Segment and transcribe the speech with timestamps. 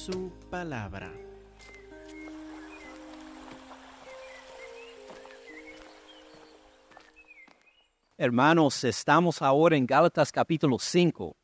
[0.00, 1.12] su palabra.
[8.16, 11.36] Hermanos, estamos ahora en Gálatas capítulo 5.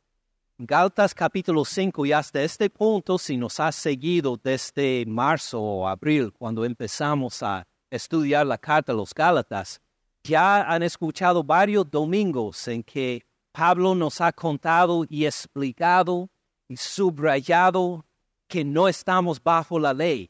[0.57, 6.33] Gálatas capítulo 5 y hasta este punto, si nos has seguido desde marzo o abril,
[6.33, 9.79] cuando empezamos a estudiar la carta a los Gálatas,
[10.23, 16.31] ya han escuchado varios domingos en que Pablo nos ha contado y explicado
[16.67, 18.06] y subrayado
[18.47, 20.29] que no estamos bajo la ley.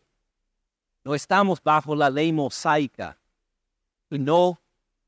[1.03, 3.17] No estamos bajo la ley mosaica.
[4.09, 4.59] No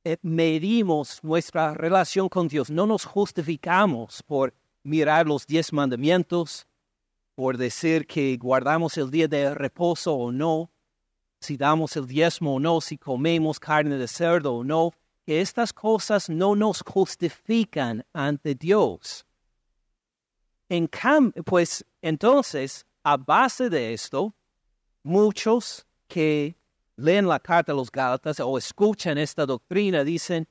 [0.04, 2.70] eh, medimos nuestra relación con Dios.
[2.70, 6.66] No nos justificamos por mirar los diez mandamientos,
[7.36, 10.72] por decir que guardamos el día de reposo o no,
[11.40, 14.92] si damos el diezmo o no, si comemos carne de cerdo o no,
[15.26, 19.26] que estas cosas no nos justifican ante Dios.
[21.46, 24.36] Pues entonces, a base de esto,
[25.02, 26.56] muchos que
[26.96, 30.48] leen la carta a los Gálatas o escuchan esta doctrina dicen,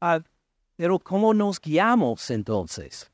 [0.00, 0.20] ah,
[0.74, 3.10] pero ¿cómo nos guiamos entonces?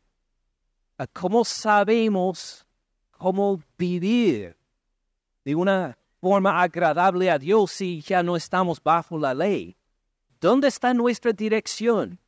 [0.96, 2.64] Ah, ¿Cómo sabemos
[3.10, 4.56] cómo vivir
[5.44, 9.76] de una forma agradable a Dios si ya no estamos bajo la ley?
[10.40, 12.20] ¿Dónde está nuestra dirección?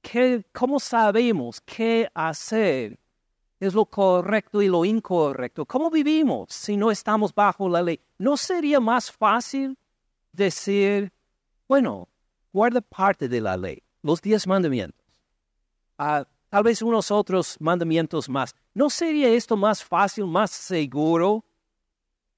[0.00, 2.98] ¿Qué, ¿Cómo sabemos qué hacer?
[3.60, 5.64] Es lo correcto y lo incorrecto.
[5.64, 8.00] ¿Cómo vivimos si no estamos bajo la ley?
[8.18, 9.78] ¿No sería más fácil
[10.32, 11.12] decir,
[11.68, 12.08] bueno,
[12.52, 15.04] guarda parte de la ley, los diez mandamientos,
[15.98, 18.54] ah, tal vez unos otros mandamientos más?
[18.74, 21.44] ¿No sería esto más fácil, más seguro?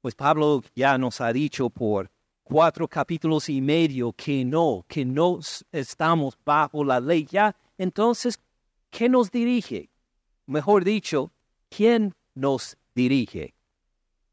[0.00, 2.10] Pues Pablo ya nos ha dicho por
[2.44, 5.40] cuatro capítulos y medio que no, que no
[5.72, 7.26] estamos bajo la ley.
[7.28, 8.38] Ya, entonces,
[8.90, 9.90] ¿qué nos dirige?
[10.46, 11.32] Mejor dicho,
[11.68, 13.54] ¿quién nos dirige?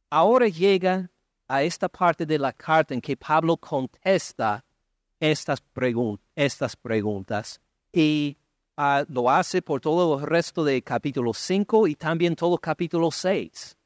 [0.09, 1.09] Ahora llega
[1.47, 4.63] a esta parte de la carta en que Pablo contesta
[5.19, 5.61] estas,
[6.75, 8.37] preguntas y
[8.75, 13.77] ah, lo hace por todo el resto de capítulo 5 y también todo capítulo 6.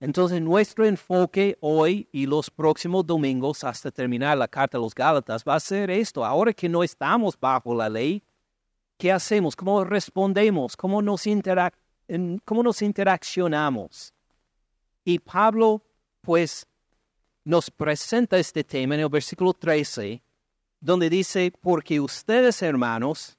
[0.00, 5.44] Entonces nuestro enfoque hoy y los próximos domingos hasta terminar la carta a los Gálatas
[5.46, 6.24] va a ser esto.
[6.24, 8.22] Ahora que no estamos bajo la ley,
[9.02, 9.56] ¿Qué hacemos?
[9.56, 10.76] ¿Cómo respondemos?
[10.76, 11.24] ¿Cómo nos,
[12.44, 14.14] cómo nos interaccionamos?
[15.04, 15.82] Y Pablo,
[16.20, 16.68] pues,
[17.42, 20.22] nos presenta este tema en el versículo 13,
[20.78, 23.36] donde dice, porque ustedes, hermanos,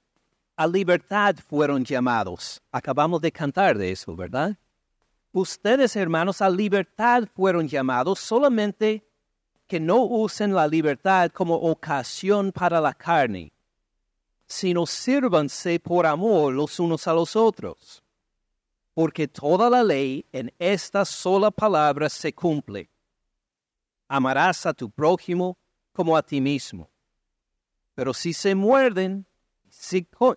[0.57, 2.61] a libertad fueron llamados.
[2.69, 4.57] Acabamos de cantar de eso, ¿verdad?
[5.31, 9.07] Ustedes, hermanos, a libertad fueron llamados, solamente
[9.67, 13.53] que no usen la libertad como ocasión para la carne,
[14.53, 18.03] sino sírvanse por amor los unos a los otros.
[18.93, 22.87] Porque toda la ley en esta sola palabra se cumple.
[24.07, 25.57] Amarás a tu prójimo
[25.91, 26.87] como a ti mismo.
[27.95, 29.25] Pero si se muerden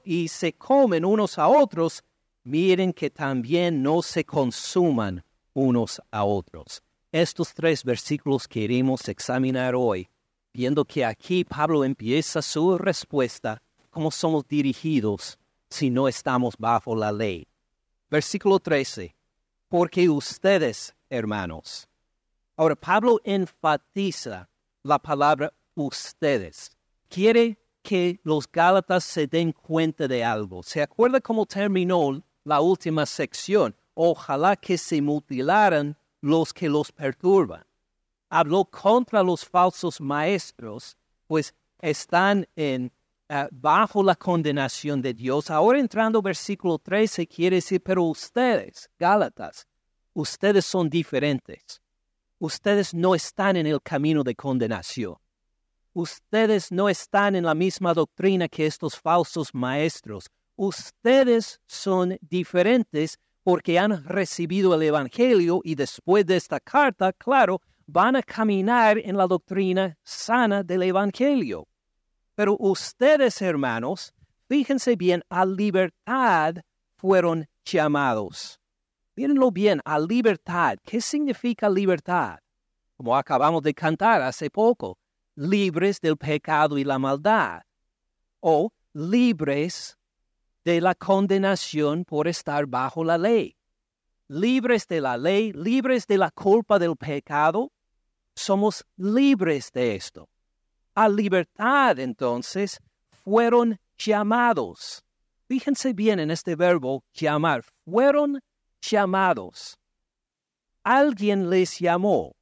[0.04, 2.02] y se comen unos a otros,
[2.42, 5.22] miren que también no se consuman
[5.52, 6.82] unos a otros.
[7.12, 10.08] Estos tres versículos queremos examinar hoy,
[10.54, 13.62] viendo que aquí Pablo empieza su respuesta
[13.96, 15.38] cómo somos dirigidos
[15.70, 17.48] si no estamos bajo la ley.
[18.10, 19.16] Versículo 13.
[19.70, 21.88] Porque ustedes, hermanos.
[22.58, 24.50] Ahora, Pablo enfatiza
[24.82, 26.76] la palabra ustedes.
[27.08, 30.62] Quiere que los Gálatas se den cuenta de algo.
[30.62, 33.74] ¿Se acuerda cómo terminó la última sección?
[33.94, 37.64] Ojalá que se mutilaran los que los perturban.
[38.28, 42.92] Habló contra los falsos maestros, pues están en
[43.28, 45.50] Ah, bajo la condenación de Dios.
[45.50, 49.66] Ahora entrando versículo 13 quiere decir, pero ustedes, Gálatas,
[50.12, 51.82] ustedes son diferentes.
[52.38, 55.16] Ustedes no están en el camino de condenación.
[55.92, 60.30] Ustedes no están en la misma doctrina que estos falsos maestros.
[60.54, 68.14] Ustedes son diferentes porque han recibido el Evangelio y después de esta carta, claro, van
[68.14, 71.66] a caminar en la doctrina sana del Evangelio.
[72.36, 74.12] Pero ustedes, hermanos,
[74.46, 76.56] fíjense bien, a libertad
[76.98, 78.60] fueron llamados.
[79.16, 80.76] Mírenlo bien, a libertad.
[80.84, 82.38] ¿Qué significa libertad?
[82.94, 84.98] Como acabamos de cantar hace poco,
[85.34, 87.62] libres del pecado y la maldad.
[88.40, 89.96] O libres
[90.62, 93.56] de la condenación por estar bajo la ley.
[94.28, 97.72] Libres de la ley, libres de la culpa del pecado,
[98.34, 100.28] somos libres de esto
[100.96, 102.80] a libertad entonces
[103.22, 105.04] fueron llamados.
[105.46, 107.64] Fíjense bien en este verbo llamar.
[107.84, 108.40] Fueron
[108.80, 109.78] llamados.
[110.82, 112.34] alguien les llamó.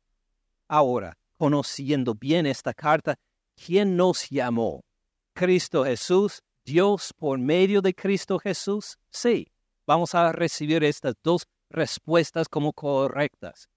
[0.69, 3.17] Ahora, conociendo bien esta carta,
[3.57, 4.85] ¿quién nos llamó?
[5.33, 6.41] ¿Cristo Jesús?
[6.65, 8.97] ¿Dios por medio de Cristo Jesús?
[9.11, 9.49] Sí,
[9.87, 13.69] vamos a recibir estas dos respuestas como correctas.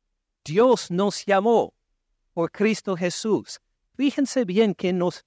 [0.45, 1.74] Dios nos llamó
[2.33, 3.59] por Cristo Jesús.
[3.97, 5.25] Fíjense bien que nos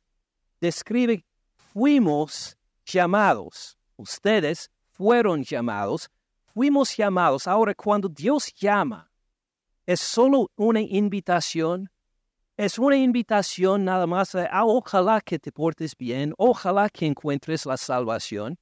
[0.61, 1.26] describe,
[1.56, 2.56] fuimos
[2.87, 3.76] llamados.
[3.96, 6.08] Ustedes fueron llamados,
[6.55, 7.49] fuimos llamados.
[7.49, 9.11] Ahora, cuando Dios llama,
[9.87, 11.90] ¿es solo una invitación?
[12.56, 17.66] Es una invitación nada más a ah, ojalá que te portes bien, ojalá que encuentres
[17.66, 18.56] la salvación.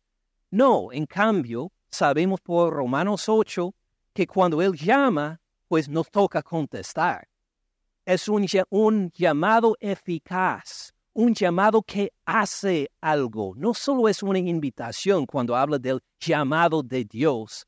[0.51, 3.75] No, en cambio, sabemos por Romanos 8
[4.15, 5.39] que cuando Él llama,
[5.69, 7.29] pues nos toca contestar.
[8.09, 13.53] Es un, un llamado eficaz, un llamado que hace algo.
[13.55, 17.67] No solo es una invitación cuando habla del llamado de Dios,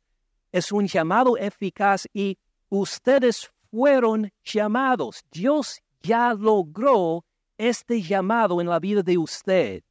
[0.50, 2.38] es un llamado eficaz y
[2.70, 5.22] ustedes fueron llamados.
[5.30, 7.26] Dios ya logró
[7.58, 9.82] este llamado en la vida de usted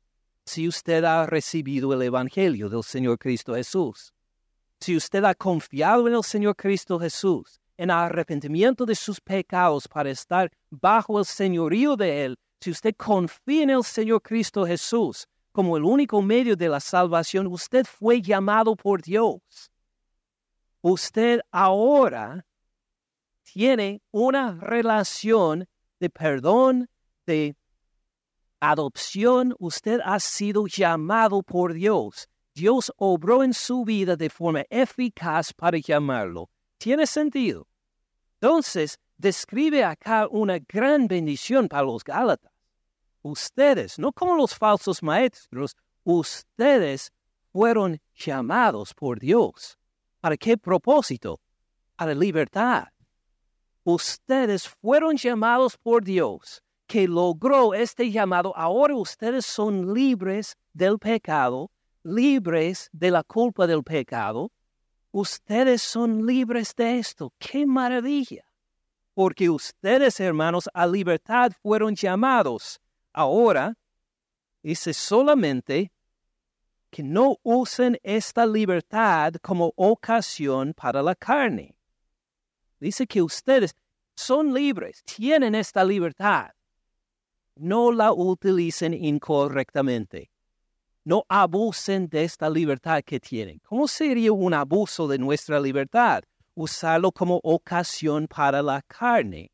[0.46, 4.16] si usted ha recibido el Evangelio del Señor Cristo Jesús
[4.80, 10.10] si usted ha confiado en el Señor Cristo Jesús, en arrepentimiento de sus pecados para
[10.10, 15.78] estar bajo el señorío de Él, si usted confía en el Señor Cristo Jesús como
[15.78, 19.40] el único medio de la salvación, usted fue llamado por Dios.
[20.82, 22.46] Usted ahora
[23.44, 25.66] tiene una relación
[26.02, 26.90] de perdón,
[27.26, 27.56] de
[28.60, 29.56] adopción.
[29.58, 32.28] Usted ha sido llamado por Dios.
[32.54, 36.50] Dios obró en su vida de forma eficaz para llamarlo.
[36.78, 37.69] ¿Tiene sentido?
[38.42, 42.52] Entonces, describe acá una gran bendición para los Gálatas.
[43.22, 47.12] Ustedes, no como los falsos maestros, ustedes
[47.52, 49.78] fueron llamados por Dios.
[50.22, 51.40] ¿Para qué propósito?
[51.96, 52.88] Para libertad.
[53.84, 58.56] Ustedes fueron llamados por Dios, que logró este llamado.
[58.56, 61.72] Ahora ustedes son libres del pecado
[62.04, 64.52] libres de la culpa del pecado,
[65.12, 67.34] ustedes son libres de esto.
[67.38, 68.46] ¡Qué maravilla!
[69.14, 72.80] Porque ustedes, hermanos, a libertad fueron llamados.
[73.12, 73.78] Ahora,
[74.64, 75.92] dice solamente
[76.90, 81.76] que no usen esta libertad como ocasión para la carne.
[82.80, 83.76] Dice que ustedes
[84.16, 86.52] son libres, tienen esta libertad.
[87.56, 90.32] No la utilicen incorrectamente
[91.10, 93.58] no abusen de esta libertad que tienen.
[93.68, 96.22] ¿Cómo sería un abuso de nuestra libertad?
[96.54, 99.52] Usarlo como ocasión para la carne.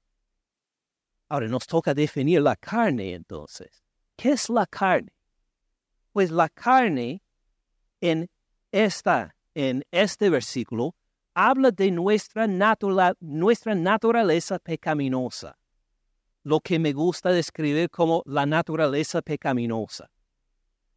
[1.30, 3.82] Ahora nos toca definir la carne entonces.
[4.18, 5.14] ¿Qué es la carne?
[6.12, 7.24] Pues la carne
[8.02, 8.30] en,
[8.74, 10.94] esta, en este versículo
[11.34, 12.48] habla de nuestra,
[13.22, 15.58] nuestra naturaleza pecaminosa,
[16.44, 20.10] lo que me gusta describir como la naturaleza pecaminosa.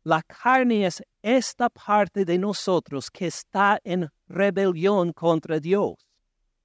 [0.08, 5.96] La carne es esta parte de nosotros que está en rebelión contra Dios,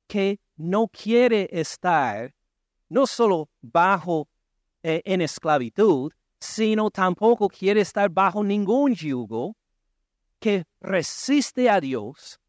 [0.08, 2.34] que no quiere estar
[2.88, 4.30] no solo bajo
[4.82, 9.58] eh, en esclavitud, sino tampoco quiere estar bajo ningún yugo,
[10.40, 12.40] que resiste a Dios,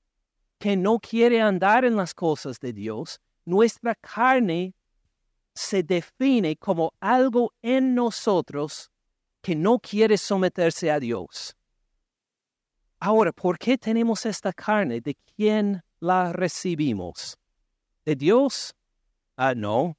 [0.61, 4.77] que no quiere andar en las cosas de Dios, nuestra carne
[5.57, 8.93] se define como algo en nosotros
[9.45, 11.55] que no quiere someterse a Dios.
[12.99, 15.03] Ahora, ¿por qué tenemos esta carne?
[15.03, 17.37] ¿De quién la recibimos?
[18.07, 18.75] ¿De Dios?
[19.37, 19.99] Ah, no.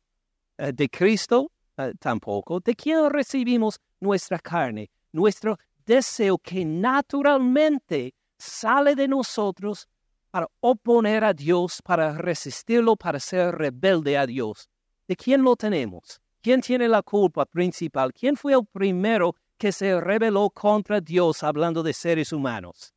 [0.57, 1.51] Eh, ¿De Cristo?
[1.77, 2.59] Ah, tampoco.
[2.59, 4.89] ¿De quién recibimos nuestra carne?
[5.11, 9.87] Nuestro deseo que naturalmente sale de nosotros
[10.31, 14.67] para oponer a Dios, para resistirlo, para ser rebelde a Dios.
[15.07, 16.19] ¿De quién lo tenemos?
[16.45, 18.13] ¿Quién tiene la culpa principal?
[18.13, 22.93] ¿Quién fue el primero que se rebeló contra Dios hablando de seres humanos?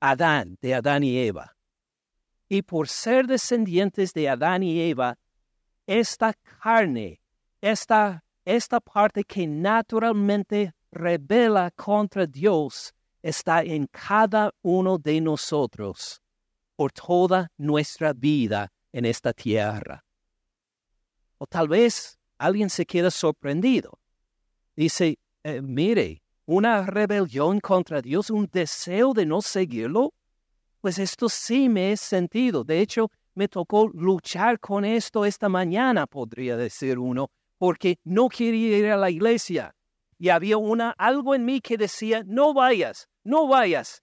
[0.00, 1.56] Adán, de Adán y Eva.
[2.48, 5.16] Y por ser descendientes de Adán y Eva,
[5.86, 7.20] esta carne,
[7.60, 12.92] esta, esta parte que naturalmente rebela contra Dios,
[13.22, 16.20] está en cada uno de nosotros
[16.74, 20.04] por toda nuestra vida en esta tierra.
[21.38, 23.98] O tal vez alguien se queda sorprendido.
[24.74, 30.14] Dice, eh, mire, una rebelión contra Dios, un deseo de no seguirlo,
[30.80, 32.62] pues esto sí me es sentido.
[32.62, 38.78] De hecho, me tocó luchar con esto esta mañana, podría decir uno, porque no quería
[38.78, 39.74] ir a la iglesia.
[40.18, 44.02] Y había una, algo en mí que decía, no vayas, no vayas.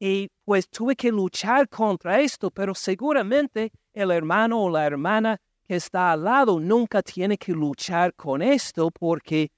[0.00, 5.40] Y pues tuve que luchar contra esto, pero seguramente el hermano o la hermana
[5.76, 9.50] está al lado nunca tiene que luchar con esto porque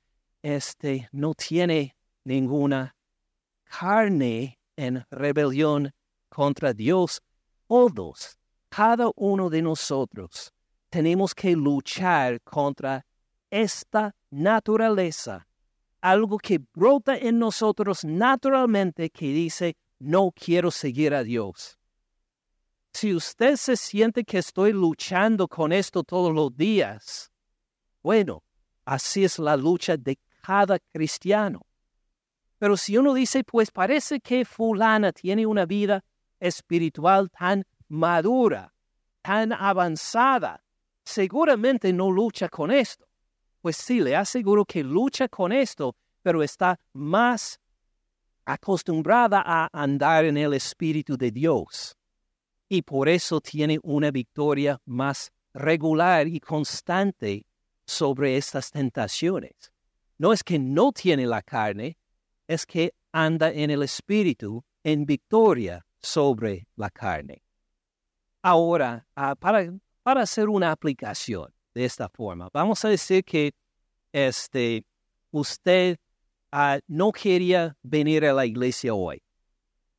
[0.43, 2.95] este no tiene ninguna
[3.65, 5.91] carne en rebelión
[6.29, 7.21] contra Dios.
[7.67, 10.53] Todos, cada uno de nosotros,
[10.91, 13.05] tenemos que luchar contra
[13.51, 15.47] esta naturaleza,
[16.01, 21.79] algo que brota en nosotros naturalmente que dice, no quiero seguir a Dios.
[22.95, 27.33] Si usted se siente que estoy luchando con esto todos los días,
[28.05, 28.45] bueno,
[28.85, 31.67] así es la lucha de cada cristiano.
[32.57, 36.05] Pero si uno dice, pues parece que fulana tiene una vida
[36.39, 38.73] espiritual tan madura,
[39.23, 40.63] tan avanzada,
[41.05, 43.09] seguramente no lucha con esto.
[43.61, 47.59] Pues sí, le aseguro que lucha con esto, pero está más
[48.45, 51.97] acostumbrada a andar en el Espíritu de Dios
[52.75, 57.47] y por eso tiene una victoria más regular y constante
[57.87, 59.73] sobre estas tentaciones.
[60.19, 61.97] No es que no tiene la carne,
[62.49, 67.45] es que anda en el espíritu en victoria sobre la carne.
[68.43, 73.53] Ahora, ah, para, para, hacer una aplicación de esta forma, vamos a decir que
[74.13, 74.85] este,
[75.31, 75.97] usted
[76.51, 79.23] ah, no quería venir a la iglesia hoy.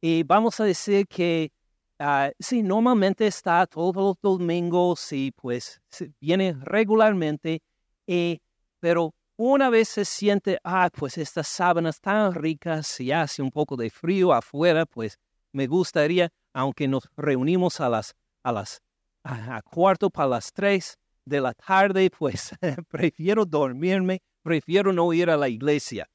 [0.02, 1.52] Y vamos a decir que
[1.98, 5.80] Uh, sí, normalmente está todos los domingos y pues
[6.20, 7.62] viene regularmente,
[8.06, 8.40] eh,
[8.82, 13.78] pero una vez se siente, ah, pues estas sábanas tan ricas y hace un poco
[13.78, 15.18] de frío afuera, pues
[15.54, 18.82] me gustaría, aunque nos reunimos a las, a las,
[19.24, 22.52] a, cuarto para las tres de la tarde, pues
[22.90, 26.10] prefiero dormirme, prefiero no ir a la iglesia.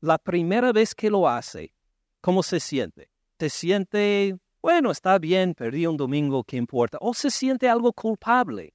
[0.00, 1.74] La primera vez que lo hace,
[2.22, 3.10] ¿cómo se siente?
[3.38, 6.96] ¿Se siente bueno, está bien, perdí un domingo, ¿qué importa?
[7.02, 8.72] O se siente algo culpable,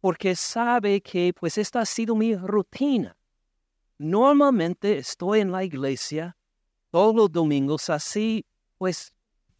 [0.00, 3.16] porque sabe que pues esta ha sido mi rutina.
[3.96, 6.36] Normalmente estoy en la iglesia
[6.90, 8.44] todos los domingos, así
[8.76, 9.14] pues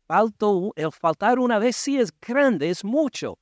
[0.09, 3.39] falto, el faltar una vez sí es grande, es mucho.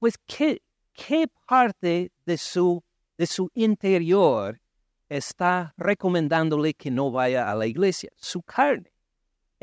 [0.00, 2.82] Pues, ¿qué, qué parte de su,
[3.16, 4.60] de su interior
[5.08, 8.10] está recomendándole que no vaya a la iglesia?
[8.16, 8.91] Su carne.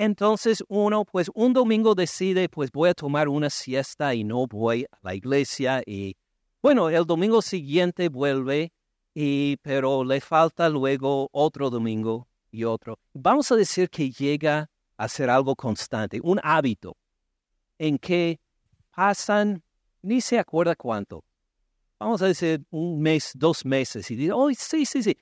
[0.01, 4.85] Entonces uno, pues un domingo decide, pues voy a tomar una siesta y no voy
[4.89, 5.83] a la iglesia.
[5.85, 6.15] Y
[6.61, 8.71] bueno, el domingo siguiente vuelve,
[9.13, 12.97] y, pero le falta luego otro domingo y otro.
[13.11, 16.95] Vamos a decir que llega a ser algo constante, un hábito,
[17.77, 18.39] en que
[18.95, 19.61] pasan,
[20.01, 21.25] ni se acuerda cuánto.
[21.99, 25.17] Vamos a decir un mes, dos meses, y dice, oh, sí, sí, sí.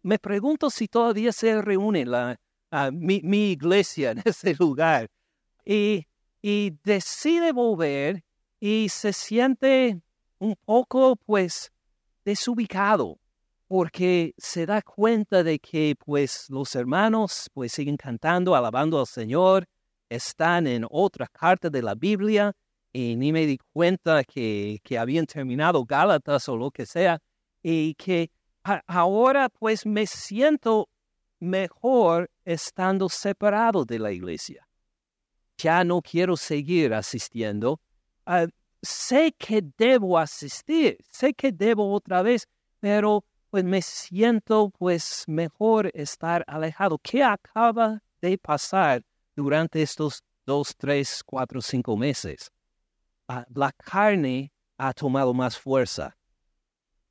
[0.00, 2.38] Me pregunto si todavía se reúne la,
[2.92, 5.08] mi, iglesia en ese lugar.
[5.64, 6.06] Y,
[6.40, 8.24] y decide volver
[8.60, 10.00] y se siente
[10.38, 11.70] un poco, pues,
[12.24, 13.18] desubicado,
[13.68, 19.66] porque se da cuenta de que, pues, los hermanos, pues, siguen cantando, alabando al Señor,
[20.08, 22.52] están en otra carta de la Biblia,
[22.92, 27.18] y ni me di cuenta que, que habían terminado Gálatas o lo que sea,
[27.62, 28.30] y que
[28.86, 30.88] ahora, pues, me siento
[31.42, 34.66] mejor estando separado de la iglesia.
[35.58, 37.80] Ya no quiero seguir asistiendo.
[38.24, 38.46] Ah,
[38.80, 42.46] sé que debo asistir, sé que debo otra vez,
[42.78, 46.98] pero pues me siento pues mejor estar alejado.
[46.98, 49.02] ¿Qué acaba de pasar
[49.34, 52.52] durante estos dos, tres, cuatro, cinco meses?
[53.26, 56.16] Ah, la carne ha tomado más fuerza.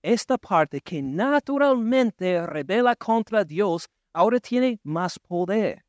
[0.02, 5.84] Esta parte que naturalmente revela contra Dios ahora tiene más poder.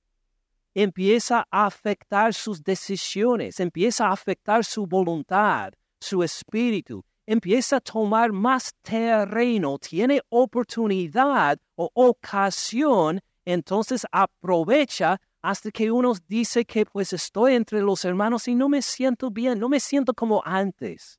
[0.74, 8.32] Empieza a afectar sus decisiones, empieza a afectar su voluntad, su espíritu, empieza a tomar
[8.32, 17.54] más terreno, tiene oportunidad o ocasión, entonces aprovecha hasta que uno dice que pues estoy
[17.54, 21.18] entre los hermanos y no me siento bien, no me siento como antes.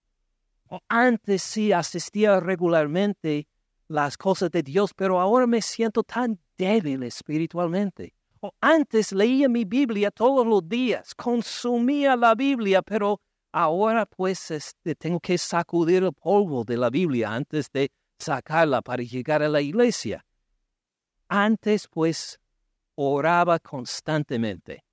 [0.68, 3.48] O antes sí asistía regularmente
[3.88, 8.14] las cosas de Dios, pero ahora me siento tan débil espiritualmente.
[8.42, 14.96] O antes leía mi Biblia todos los días, consumía la Biblia, pero ahora pues este,
[14.96, 17.90] tengo que sacudir el polvo de la Biblia antes de
[18.20, 20.26] sacarla para llegar a la iglesia.
[21.30, 22.40] Antes pues
[22.96, 24.84] oraba constantemente.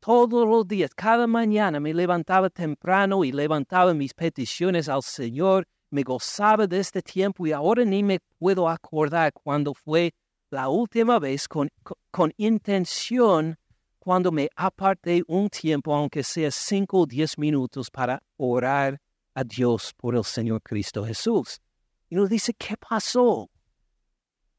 [0.00, 6.02] Todos los días, cada mañana me levantaba temprano y levantaba mis peticiones al Señor, me
[6.02, 10.14] gozaba de este tiempo y ahora ni me puedo acordar cuando fue
[10.50, 11.70] la última vez con,
[12.10, 13.56] con, intención
[13.98, 19.00] cuando me aparté un tiempo, aunque sea cinco o diez minutos, para orar
[19.34, 21.60] a Dios por el Señor Cristo Jesús.
[22.08, 23.48] Y nos dice, ¿qué pasó?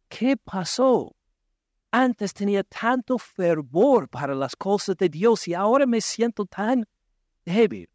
[0.07, 1.15] ¿Qué pasó?
[1.91, 6.85] Antes tenía tanto fervor para las cosas de Dios y ahora me siento tan
[7.43, 7.89] débil,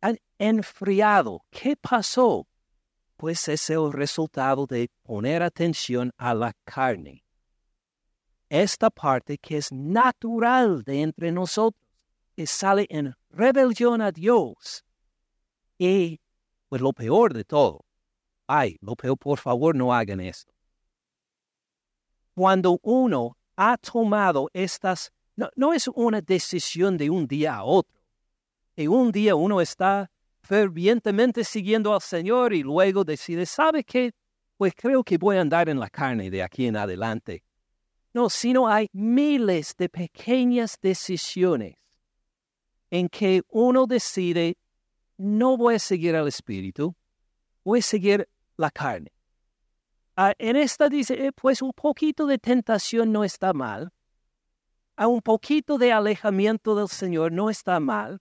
[0.00, 1.42] tan enfriado.
[1.50, 2.46] ¿Qué pasó?
[3.16, 7.24] Pues es el resultado de poner atención a la carne.
[8.48, 11.82] Esta parte que es natural de entre nosotros,
[12.36, 14.84] que sale en rebelión a Dios.
[15.78, 16.20] Y
[16.68, 17.84] pues lo peor de todo,
[18.46, 20.54] ay, lo peor, por favor, no hagan esto
[22.34, 28.02] cuando uno ha tomado estas, no, es una decisión de un día a otro.
[28.76, 30.10] Y un día uno está
[30.44, 34.12] fervientemente siguiendo al Señor y luego decide, ¿sabe qué?
[34.56, 37.42] Pues creo que voy a andar en la carne de aquí en adelante.
[38.12, 41.74] No, sino hay miles de pequeñas decisiones
[42.90, 44.56] en que uno decide,
[45.16, 46.94] no voy a seguir al Espíritu,
[47.64, 49.10] voy a seguir la carne.
[50.16, 53.90] Ah, en esta dice, eh, pues un poquito de tentación no está mal.
[54.94, 58.20] A un poquito de alejamiento del Señor no está mal.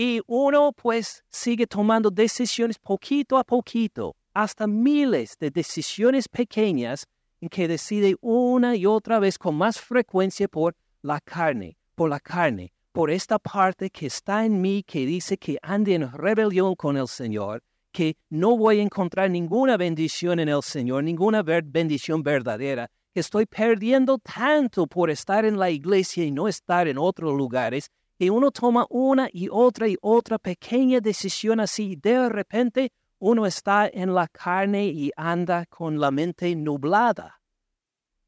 [0.00, 7.04] Y uno pues sigue tomando decisiones poquito a poquito, hasta miles de decisiones pequeñas
[7.40, 12.20] en que decide una y otra vez con más frecuencia por la carne, por la
[12.20, 16.96] carne, por esta parte que está en mí que dice que ande en rebelión con
[16.96, 22.88] el Señor que no voy a encontrar ninguna bendición en el Señor, ninguna bendición verdadera,
[23.12, 27.90] que estoy perdiendo tanto por estar en la iglesia y no estar en otros lugares,
[28.18, 33.88] que uno toma una y otra y otra pequeña decisión así, de repente uno está
[33.88, 37.40] en la carne y anda con la mente nublada,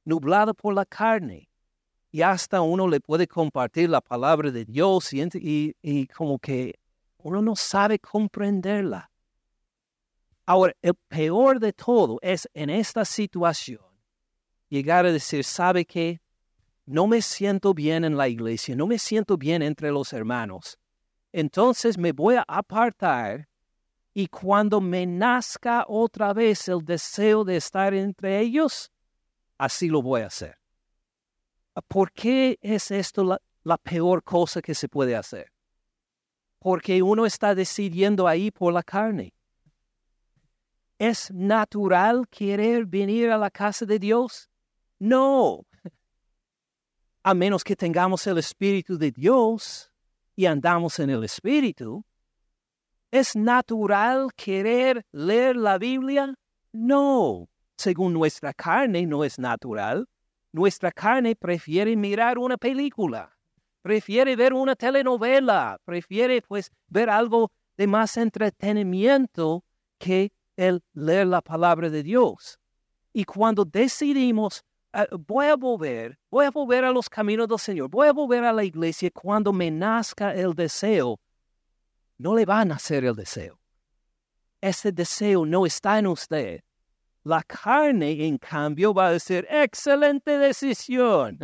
[0.04, 1.48] nublada por la carne.
[2.12, 6.74] Y hasta uno le puede compartir la palabra de Dios y, y como que
[7.18, 9.10] uno no sabe comprenderla.
[10.46, 13.80] Ahora, el peor de todo es en esta situación
[14.68, 16.20] llegar a decir, ¿sabe qué?
[16.90, 20.76] No me siento bien en la iglesia, no me siento bien entre los hermanos.
[21.30, 23.48] Entonces me voy a apartar
[24.12, 28.90] y cuando me nazca otra vez el deseo de estar entre ellos,
[29.56, 30.58] así lo voy a hacer.
[31.86, 35.52] ¿Por qué es esto la, la peor cosa que se puede hacer?
[36.58, 39.32] Porque uno está decidiendo ahí por la carne.
[40.98, 44.50] ¿Es natural querer venir a la casa de Dios?
[44.98, 45.64] No.
[47.22, 49.92] A menos que tengamos el Espíritu de Dios
[50.34, 52.02] y andamos en el Espíritu.
[53.10, 56.34] ¿Es natural querer leer la Biblia?
[56.72, 57.48] No.
[57.76, 60.08] Según nuestra carne no es natural.
[60.52, 63.36] Nuestra carne prefiere mirar una película,
[63.82, 69.62] prefiere ver una telenovela, prefiere pues ver algo de más entretenimiento
[69.98, 72.58] que el leer la palabra de Dios.
[73.12, 74.64] Y cuando decidimos,
[75.26, 78.52] voy a volver, voy a volver a los caminos del Señor, voy a volver a
[78.52, 81.20] la iglesia cuando me nazca el deseo,
[82.18, 83.58] no le va a nacer el deseo.
[84.60, 86.60] Ese deseo no está en usted.
[87.22, 91.38] La carne, en cambio, va a decir, excelente decisión.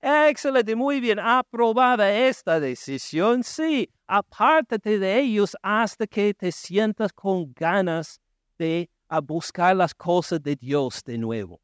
[0.00, 3.42] Excelente, muy bien, aprobada esta decisión.
[3.42, 8.20] Sí, apártate de ellos hasta que te sientas con ganas
[8.58, 8.88] de
[9.24, 11.60] buscar las cosas de Dios de nuevo.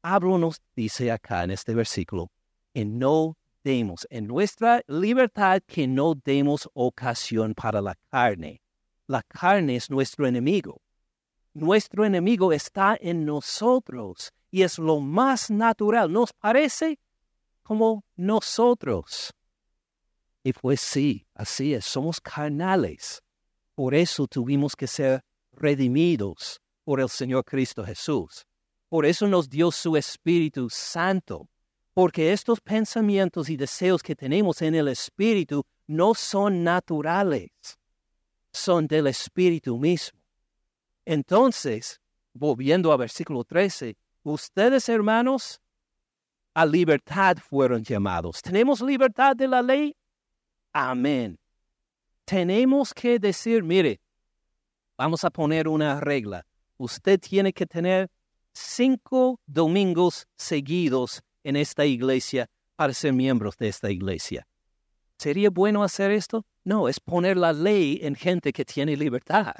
[0.00, 2.30] Pablo nos dice acá en este versículo,
[2.72, 8.60] que no demos, en nuestra libertad, que no demos ocasión para la carne.
[9.06, 10.80] La carne es nuestro enemigo.
[11.54, 16.12] Nuestro enemigo está en nosotros y es lo más natural.
[16.12, 16.98] ¿Nos parece?
[17.68, 19.34] como nosotros.
[20.42, 23.22] Y pues sí, así es, somos carnales.
[23.74, 25.20] Por eso tuvimos que ser
[25.52, 28.46] redimidos por el Señor Cristo Jesús.
[28.88, 31.48] Por eso nos dio su Espíritu Santo.
[31.92, 37.50] Porque estos pensamientos y deseos que tenemos en el Espíritu no son naturales,
[38.52, 40.20] son del Espíritu mismo.
[41.04, 42.00] Entonces,
[42.34, 45.60] volviendo al versículo 13, ustedes hermanos
[46.54, 48.42] a libertad fueron llamados.
[48.42, 49.96] ¿Tenemos libertad de la ley?
[50.72, 51.38] Amén.
[52.24, 54.00] Tenemos que decir, mire,
[54.96, 56.46] vamos a poner una regla.
[56.76, 58.10] Usted tiene que tener
[58.58, 64.46] cinco domingos seguidos en esta iglesia para ser miembros de esta iglesia.
[65.18, 66.44] ¿Sería bueno hacer esto?
[66.64, 69.54] No, es poner la ley en gente que tiene libertad.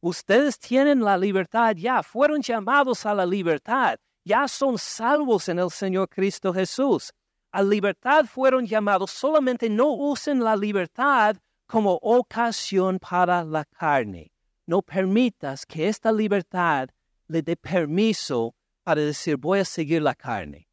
[0.00, 3.98] Ustedes tienen la libertad ya, fueron llamados a la libertad
[4.28, 7.10] ya son salvos en el Señor Cristo Jesús.
[7.50, 14.30] A libertad fueron llamados, solamente no usen la libertad como ocasión para la carne.
[14.66, 16.90] No permitas que esta libertad
[17.28, 20.68] le dé permiso para decir voy a seguir la carne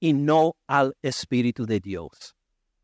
[0.00, 2.34] y no al Espíritu de Dios.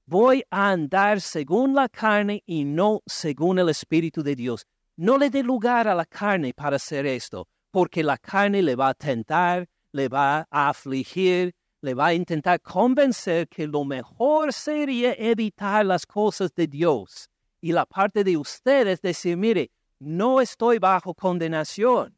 [0.06, 4.66] Voy a andar según la carne y no según el Espíritu de Dios.
[4.96, 8.90] No le dé lugar a la carne para hacer esto, porque la carne le va
[8.90, 15.14] a tentar, le va a afligir, le va a intentar convencer que lo mejor sería
[15.14, 17.28] evitar las cosas de Dios.
[17.60, 22.16] Y la parte de ustedes decir, mire, no estoy bajo condenación.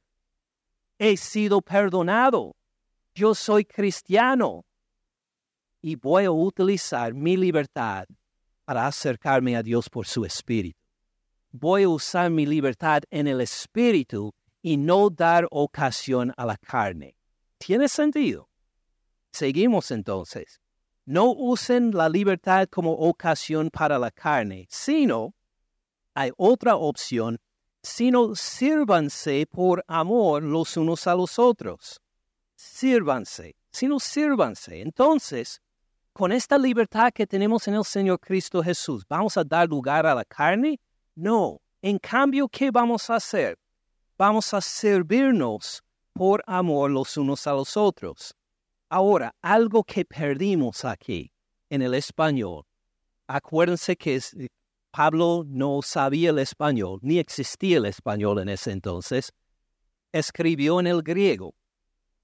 [1.06, 2.56] He sido perdonado.
[3.14, 4.64] Yo soy cristiano.
[5.82, 8.06] Y voy a utilizar mi libertad
[8.64, 10.78] para acercarme a Dios por su espíritu.
[11.52, 17.14] Voy a usar mi libertad en el espíritu y no dar ocasión a la carne.
[17.58, 18.48] ¿Tiene sentido?
[19.30, 20.58] Seguimos entonces.
[21.04, 25.34] No usen la libertad como ocasión para la carne, sino
[26.14, 27.38] hay otra opción,
[27.84, 32.00] sino sírvanse por amor los unos a los otros.
[32.56, 34.80] Sírvanse, sino sírvanse.
[34.80, 35.60] Entonces,
[36.14, 40.14] con esta libertad que tenemos en el Señor Cristo Jesús, ¿vamos a dar lugar a
[40.14, 40.80] la carne?
[41.14, 41.60] No.
[41.82, 43.58] En cambio, ¿qué vamos a hacer?
[44.16, 48.34] Vamos a servirnos por amor los unos a los otros.
[48.88, 51.30] Ahora, algo que perdimos aquí
[51.68, 52.64] en el español.
[53.26, 54.22] Acuérdense que
[54.94, 59.32] Pablo no sabía el español, ni existía el español en ese entonces.
[60.12, 61.52] Escribió en el griego.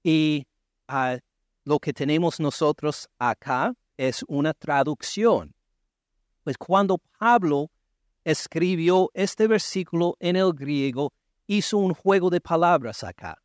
[0.01, 0.47] Y
[0.87, 1.17] ah,
[1.65, 5.53] lo que tenemos nosotros acá es una traducción.
[6.45, 7.69] Pues cuando Pablo
[8.23, 11.11] escribió este versículo en el griego,
[11.47, 13.37] hizo un juego de palabras acá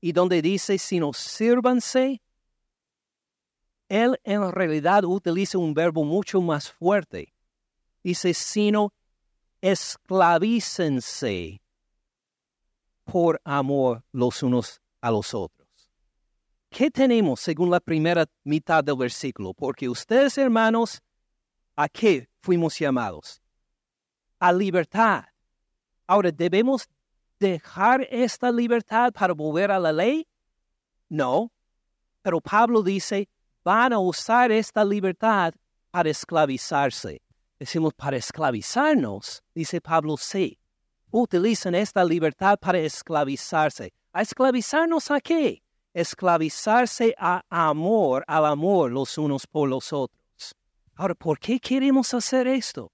[0.00, 2.20] y donde dice, sino sírvanse,
[3.88, 7.32] él en realidad utiliza un verbo mucho más fuerte.
[8.08, 8.94] Dice, sino
[9.60, 11.60] esclavícense
[13.04, 15.68] por amor los unos a los otros.
[16.70, 19.52] ¿Qué tenemos según la primera mitad del versículo?
[19.52, 21.02] Porque ustedes, hermanos,
[21.76, 23.42] ¿a qué fuimos llamados?
[24.38, 25.24] A libertad.
[26.06, 26.88] Ahora, debemos
[27.38, 30.26] dejar esta libertad para volver a la ley?
[31.10, 31.52] No,
[32.22, 33.28] pero Pablo dice,
[33.62, 35.52] van a usar esta libertad
[35.90, 37.20] para esclavizarse.
[37.58, 40.58] Decimos, para esclavizarnos, dice Pablo, sí.
[41.10, 43.92] Utilizan esta libertad para esclavizarse.
[44.12, 45.62] ¿A esclavizarnos a qué?
[45.92, 50.54] Esclavizarse a amor, al amor los unos por los otros.
[50.94, 52.92] Ahora, ¿por qué queremos hacer esto?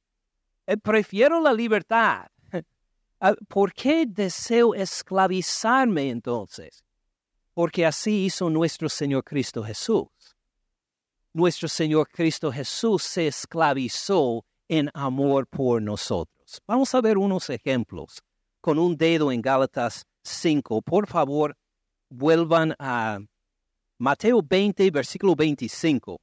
[0.66, 2.26] Eh, prefiero la libertad
[3.20, 6.84] Ah, ¿Por qué deseo esclavizarme entonces?
[7.54, 10.08] Porque así hizo nuestro Señor Cristo Jesús.
[11.32, 16.62] Nuestro Señor Cristo Jesús se esclavizó en amor por nosotros.
[16.66, 18.22] Vamos a ver unos ejemplos
[18.60, 20.82] con un dedo en Gálatas 5.
[20.82, 21.56] Por favor,
[22.08, 23.18] vuelvan a
[23.98, 26.20] Mateo 20, versículo 25.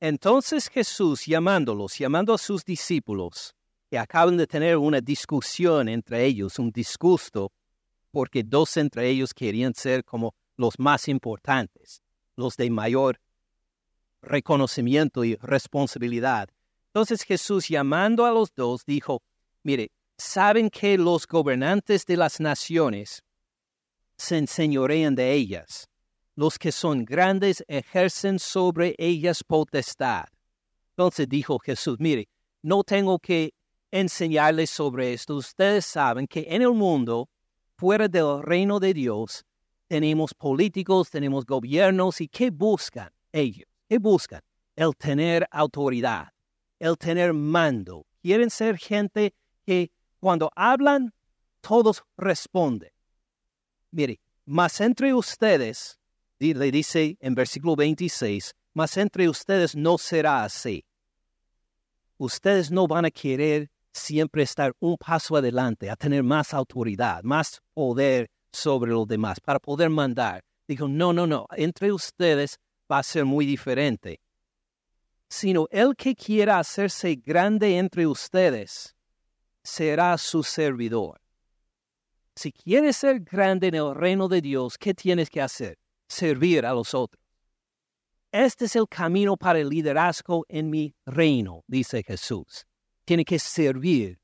[0.00, 3.54] Entonces Jesús, llamándolos, llamando a sus discípulos,
[3.98, 7.52] acaban de tener una discusión entre ellos, un disgusto,
[8.10, 12.02] porque dos entre ellos querían ser como los más importantes,
[12.36, 13.20] los de mayor
[14.22, 16.48] reconocimiento y responsabilidad.
[16.94, 19.20] Entonces Jesús, llamando a los dos, dijo,
[19.64, 23.24] mire, saben que los gobernantes de las naciones
[24.16, 25.88] se enseñorean de ellas.
[26.36, 30.26] Los que son grandes ejercen sobre ellas potestad.
[30.90, 32.28] Entonces dijo Jesús, mire,
[32.62, 33.54] no tengo que
[33.90, 35.34] enseñarles sobre esto.
[35.34, 37.28] Ustedes saben que en el mundo,
[37.76, 39.44] fuera del reino de Dios,
[39.88, 43.66] tenemos políticos, tenemos gobiernos y ¿qué buscan ellos?
[43.88, 44.42] ¿Qué buscan?
[44.76, 46.33] El tener autoridad,
[46.84, 48.06] el tener mando.
[48.20, 51.14] Quieren ser gente que cuando hablan,
[51.60, 52.90] todos responden.
[53.90, 55.98] Mire, más entre ustedes,
[56.38, 60.84] le dice en versículo 26, más entre ustedes no será así.
[62.18, 67.62] Ustedes no van a querer siempre estar un paso adelante, a tener más autoridad, más
[67.72, 70.44] poder sobre los demás, para poder mandar.
[70.68, 72.58] Dijo, no, no, no, entre ustedes
[72.90, 74.20] va a ser muy diferente.
[75.34, 78.94] Sino el que quiera hacerse grande entre ustedes
[79.62, 81.20] será su servidor.
[82.36, 85.78] Si quieres ser grande en el reino de Dios, ¿qué tienes que hacer?
[86.08, 87.22] Servir a los otros.
[88.30, 92.66] Este es el camino para el liderazgo en mi reino, dice Jesús
[93.04, 94.18] tiene que servir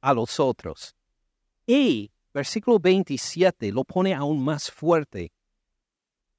[0.00, 0.94] a los otros.
[1.66, 5.32] Y versículo 27 lo pone aún más fuerte.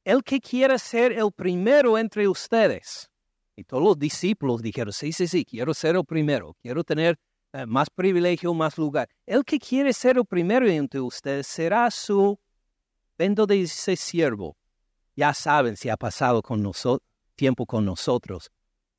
[0.03, 3.09] El que quiera ser el primero entre ustedes,
[3.57, 7.17] Y todos los discípulos dijeron, sí, sí, sí, quiero ser el primero, quiero tener
[7.53, 9.09] eh, más privilegio, más lugar.
[9.25, 12.39] El que quiere ser el primero entre ustedes será su,
[13.17, 14.55] vendo de ese siervo.
[15.15, 16.71] Ya saben si ha pasado con
[17.35, 18.51] tiempo con nosotros.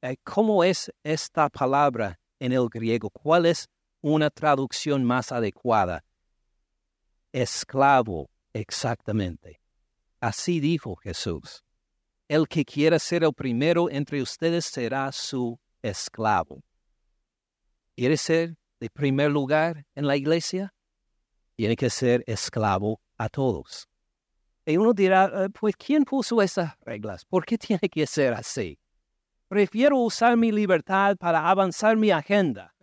[0.02, 3.10] Eh, ¿Cómo es esta palabra en el griego?
[3.10, 3.68] ¿Cuál es
[4.00, 6.04] una traducción más adecuada?
[7.30, 9.60] Esclavo, exactamente.
[10.20, 11.62] Así dijo Jesús.
[12.28, 16.62] El que quiera ser el primero entre ustedes será su esclavo.
[17.96, 20.74] ¿Quiere ser de primer lugar en la iglesia?
[21.56, 23.88] Tiene que ser esclavo a todos.
[24.66, 27.24] Y uno dirá, eh, pues ¿quién puso esas reglas?
[27.24, 28.78] ¿Por qué tiene que ser así?
[29.48, 32.74] Prefiero usar mi libertad para avanzar mi agenda.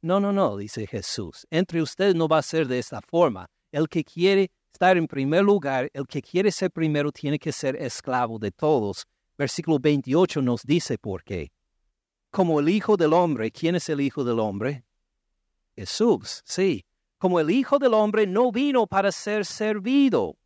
[0.00, 1.44] No, no, no, dice Jesús.
[1.50, 3.46] Entre ustedes no va a ser de esta forma.
[3.72, 7.76] El que quiere estar en primer lugar, el que quiere ser primero tiene que ser
[7.76, 9.06] esclavo de todos.
[9.38, 11.52] Versículo 28 nos dice por qué.
[12.32, 14.84] Como el Hijo del Hombre, ¿quién es el Hijo del Hombre?
[15.76, 16.84] Jesús, sí.
[17.18, 20.36] Como el Hijo del Hombre no vino para ser servido.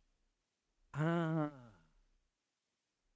[0.93, 1.49] Ah.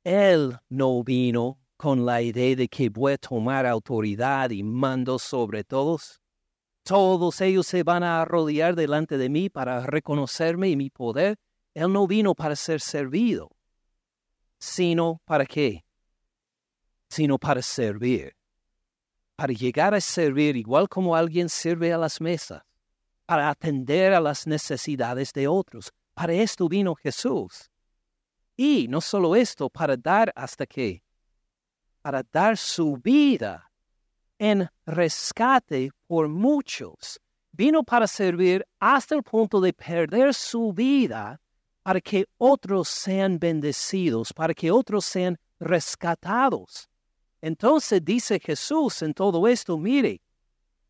[0.03, 5.63] Él no vino con la idea de que voy a tomar autoridad y mando sobre
[5.63, 6.20] todos.
[6.91, 11.39] Todos ellos se van a arrodillar delante de mí para reconocerme y mi poder.
[11.73, 13.49] Él no vino para ser servido,
[14.59, 15.85] sino para qué?
[17.09, 18.35] Sino para servir.
[19.37, 22.61] Para llegar a servir igual como alguien sirve a las mesas,
[23.25, 25.93] para atender a las necesidades de otros.
[26.13, 27.71] Para esto vino Jesús.
[28.57, 31.01] Y no solo esto, para dar hasta qué?
[32.01, 33.70] Para dar su vida
[34.41, 37.19] en rescate por muchos.
[37.51, 41.39] Vino para servir hasta el punto de perder su vida
[41.83, 46.89] para que otros sean bendecidos, para que otros sean rescatados.
[47.39, 50.23] Entonces dice Jesús en todo esto, mire,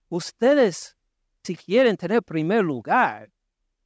[0.08, 0.96] ustedes
[1.44, 3.30] si quieren tener primer lugar,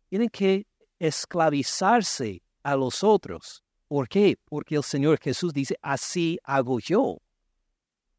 [0.09, 0.67] tienen que
[0.99, 3.63] esclavizarse a los otros.
[3.87, 4.37] ¿Por qué?
[4.45, 7.17] Porque el Señor Jesús dice, así hago yo.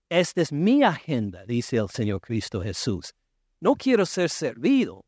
[0.09, 3.12] Esta es mi agenda, dice el Señor Cristo Jesús.
[3.61, 5.05] No quiero ser servido,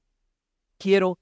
[0.76, 1.18] quiero,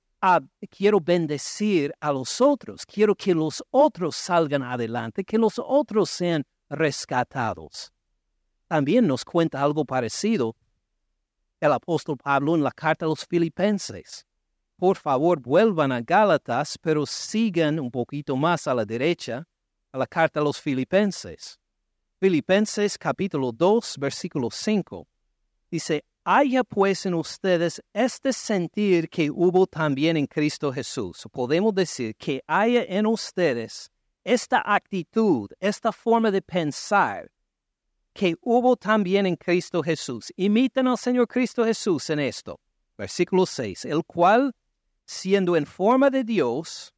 [0.70, 6.44] quiero bendecir a los otros, quiero que los otros salgan adelante, que los otros sean
[6.70, 7.92] rescatados.
[8.66, 10.56] También nos cuenta algo parecido
[11.60, 14.26] el apóstol Pablo en la carta a los filipenses.
[14.76, 19.46] Por favor, vuelvan a Gálatas, pero sigan un poquito más a la derecha,
[19.92, 21.58] a la carta a los filipenses.
[22.18, 25.06] Filipenses capítulo 2, versículo 5.
[25.70, 31.28] Dice, haya pues en ustedes este sentir que hubo también en Cristo Jesús.
[31.30, 33.90] Podemos decir que haya en ustedes
[34.24, 37.30] esta actitud, esta forma de pensar
[38.14, 40.32] que hubo también en Cristo Jesús.
[40.36, 42.58] Imiten al Señor Cristo Jesús en esto.
[42.96, 43.84] Versículo 6.
[43.84, 44.54] El cual,
[45.04, 46.94] siendo en forma de Dios,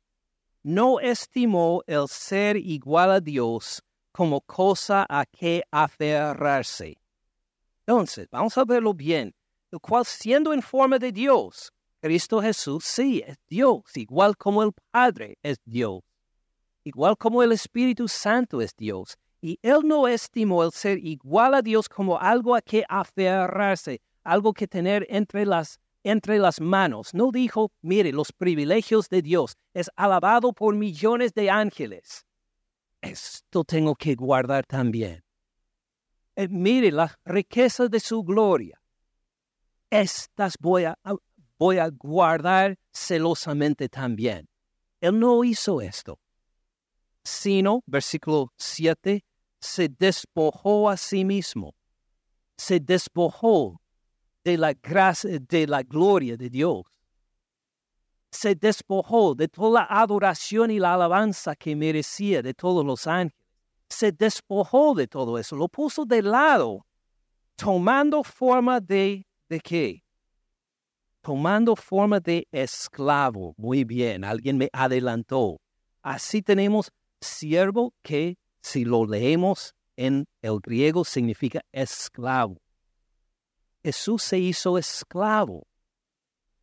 [0.62, 3.82] no estimó el ser igual a Dios
[4.18, 6.98] como cosa a que aferrarse.
[7.86, 9.32] Entonces, vamos a verlo bien.
[9.70, 14.72] El cual siendo en forma de Dios, Cristo Jesús sí es Dios, igual como el
[14.90, 16.00] Padre es Dios,
[16.82, 19.16] igual como el Espíritu Santo es Dios.
[19.40, 24.52] Y él no estimó el ser igual a Dios como algo a que aferrarse, algo
[24.52, 27.14] que tener entre las, entre las manos.
[27.14, 32.24] No dijo, mire, los privilegios de Dios es alabado por millones de ángeles
[33.00, 35.22] esto tengo que guardar también.
[36.36, 38.80] Eh, mire la riqueza de su gloria.
[39.90, 40.96] Estas voy a,
[41.58, 44.48] voy a guardar celosamente también.
[45.00, 46.18] Él no hizo esto,
[47.24, 49.24] sino, versículo 7,
[49.60, 51.74] se despojó a sí mismo,
[52.56, 53.80] se despojó
[54.44, 56.82] de la gracia, de la gloria de Dios
[58.30, 63.44] se despojó de toda la adoración y la alabanza que merecía de todos los ángeles.
[63.88, 66.86] Se despojó de todo eso, lo puso de lado,
[67.56, 70.02] tomando forma de, ¿de qué?
[71.22, 73.54] Tomando forma de esclavo.
[73.56, 75.60] Muy bien, alguien me adelantó.
[76.02, 82.58] Así tenemos siervo que, si lo leemos en el griego, significa esclavo.
[83.82, 85.66] Jesús se hizo esclavo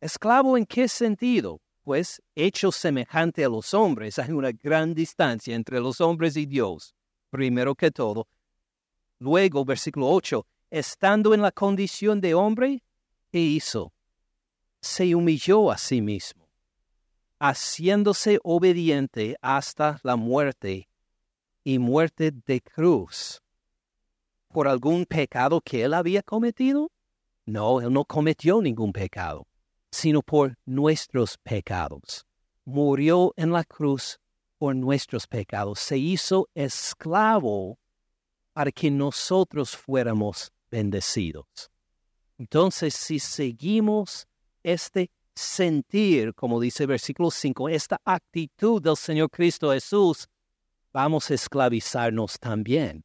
[0.06, 1.60] ¿Esclavo en qué sentido?
[1.82, 6.94] Pues hecho semejante a los hombres, hay una gran distancia entre los hombres y Dios,
[7.28, 8.28] primero que todo.
[9.18, 12.84] Luego, versículo 8, estando en la condición de hombre,
[13.32, 13.92] ¿qué hizo?
[14.80, 16.48] Se humilló a sí mismo,
[17.40, 20.88] haciéndose obediente hasta la muerte
[21.64, 23.42] y muerte de cruz.
[24.52, 26.92] por algún pecado que él había cometido?
[27.44, 29.48] No, él no cometió ningún pecado,
[29.96, 32.26] sino por nuestros pecados.
[32.66, 34.18] Murió en la cruz
[34.58, 35.78] por nuestros pecados.
[35.80, 37.78] Se hizo esclavo
[38.52, 41.46] para que nosotros fuéramos bendecidos.
[42.36, 44.26] Entonces, si seguimos
[44.62, 50.28] este sentir, como dice el versículo 5, esta actitud del Señor Cristo Jesús,
[50.92, 53.02] vamos a esclavizarnos también.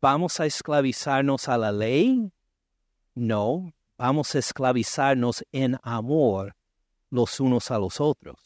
[0.00, 2.32] ¿Vamos a esclavizarnos a la ley?
[3.14, 6.54] No, vamos a esclavizarnos en amor
[7.10, 8.36] los unos a los otros.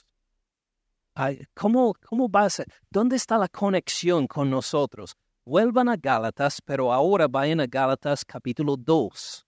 [1.54, 2.66] ¿Cómo, cómo va a ser?
[2.90, 5.14] ¿Dónde está la conexión con nosotros?
[5.44, 9.46] Vuelvan a Gálatas, pero ahora vayan a Gálatas capítulo 2.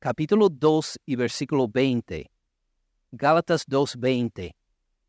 [0.00, 2.28] Capítulo 2 y versículo 20.
[3.12, 4.56] Gálatas 2, 20.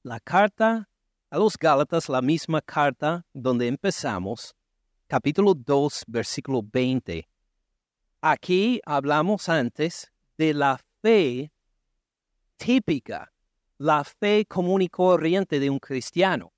[0.04, 0.88] La carta
[1.32, 4.54] a los Gálatas, la misma carta donde empezamos,
[5.08, 7.28] capítulo 2, versículo 20.
[8.28, 11.52] Aquí hablamos antes de la fe
[12.58, 13.32] típica,
[13.78, 16.52] la fe común y corriente de un cristiano.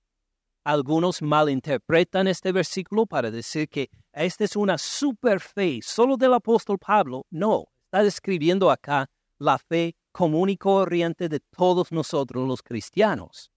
[0.64, 6.80] Algunos malinterpretan este versículo para decir que esta es una super fe solo del apóstol
[6.80, 7.26] Pablo.
[7.32, 13.52] No, está describiendo acá la fe común y corriente de todos nosotros los cristianos.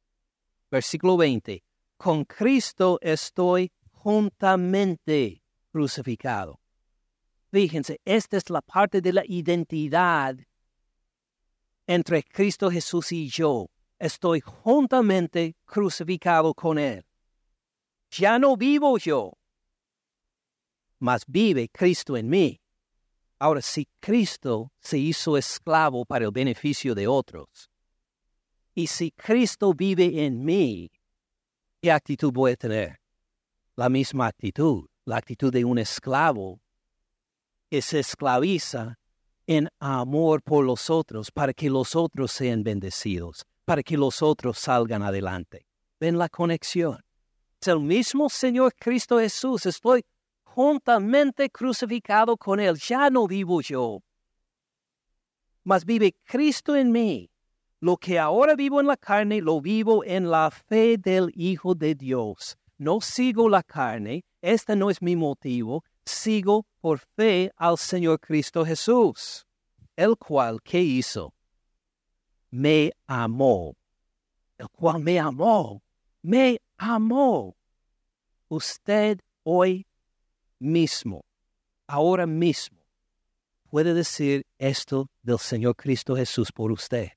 [0.68, 1.62] Versículo 20.
[1.96, 6.59] Con Cristo estoy juntamente crucificado.
[7.50, 10.36] Fíjense, esta es la parte de la identidad
[11.86, 13.68] entre Cristo Jesús y yo.
[13.98, 17.04] Estoy juntamente crucificado con Él.
[18.10, 19.32] Ya no vivo yo,
[20.98, 22.60] mas vive Cristo en mí.
[23.38, 27.70] Ahora, si Cristo se hizo esclavo para el beneficio de otros,
[28.74, 30.90] y si Cristo vive en mí,
[31.80, 33.00] ¿qué actitud voy a tener?
[33.80, 36.60] la misma actitud, la actitud de un esclavo
[37.70, 38.98] que se esclaviza
[39.46, 44.58] en amor por los otros para que los otros sean bendecidos, para que los otros
[44.58, 45.66] salgan adelante.
[46.00, 46.98] ¿Ven la conexión?
[47.60, 49.66] Es el mismo Señor Cristo Jesús.
[49.66, 50.04] Estoy
[50.42, 52.76] juntamente crucificado con Él.
[52.76, 54.02] Ya no vivo yo,
[55.62, 57.30] mas vive Cristo en mí.
[57.80, 61.94] Lo que ahora vivo en la carne, lo vivo en la fe del Hijo de
[61.94, 68.20] Dios, no sigo la carne, este no es mi motivo, sigo por fe al Señor
[68.20, 69.46] Cristo Jesús,
[69.96, 71.32] el cual, ¿qué hizo?
[72.50, 73.76] Me amó,
[74.58, 75.82] el cual me amó,
[76.22, 77.56] me amó.
[78.48, 79.86] Usted hoy
[80.58, 81.24] mismo,
[81.86, 82.78] ahora mismo,
[83.70, 87.10] puede decir esto del Señor Cristo Jesús por usted.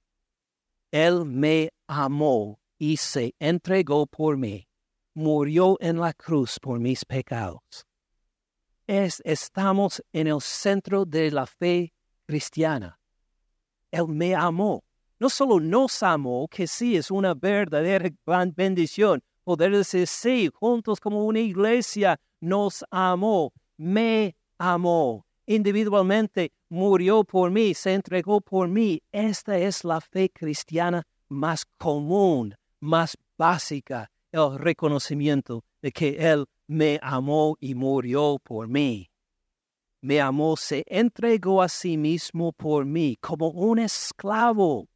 [0.92, 4.68] Él me amó y se entregó por mí
[5.14, 7.86] murió en la cruz por mis pecados.
[8.88, 11.94] Es, estamos en el centro de la fe
[12.26, 13.00] cristiana.
[13.92, 14.84] Él me amó.
[15.20, 19.24] No solo nos amó, que sí es una verdadera gran bendición.
[19.44, 25.26] Poder decir, sí, juntos como una iglesia, nos amó, me amó.
[25.46, 29.02] Individualmente murió por mí, se entregó por mí.
[29.12, 37.00] Esta es la fe cristiana más común, más básica el reconocimiento de que Él me
[37.02, 39.10] amó y murió por mí.
[40.02, 44.88] Me amó, se entregó a sí mismo por mí como un esclavo.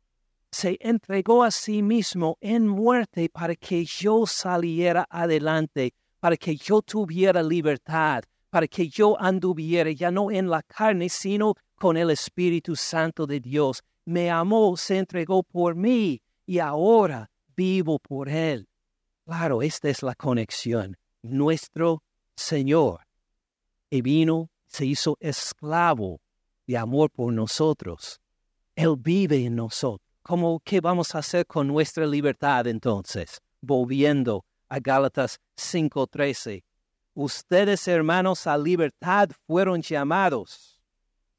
[0.51, 6.81] Se entregó a sí mismo en muerte para que yo saliera adelante, para que yo
[6.81, 12.75] tuviera libertad, para que yo anduviera ya no en la carne, sino con el Espíritu
[12.75, 13.83] Santo de Dios.
[14.05, 18.67] Me amó, se entregó por mí y ahora vivo por Él.
[19.25, 20.97] Claro, esta es la conexión.
[21.21, 22.03] Nuestro
[22.35, 23.07] Señor
[23.89, 26.19] y vino, se hizo esclavo
[26.65, 28.19] de amor por nosotros.
[28.75, 30.07] Él vive en nosotros.
[30.21, 33.41] ¿Cómo, ¿Qué vamos a hacer con nuestra libertad entonces?
[33.61, 36.63] Volviendo a Gálatas 5:13.
[37.13, 40.79] Ustedes, hermanos, a libertad fueron llamados.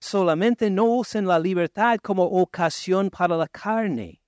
[0.00, 4.20] Solamente no usen la libertad como ocasión para la carne,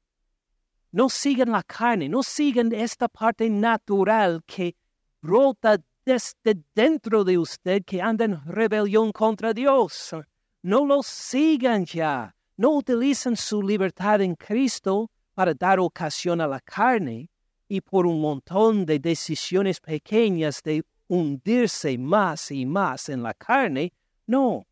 [0.93, 4.77] no sigan la carne, no sigan esta parte natural que
[5.21, 10.15] brota desde dentro de usted que anda en rebelión contra Dios.
[10.63, 12.35] No lo sigan ya.
[12.57, 17.31] No utilicen su libertad en Cristo para dar ocasión a la carne
[17.69, 23.93] y por un montón de decisiones pequeñas de hundirse más y más en la carne.
[24.27, 24.67] No,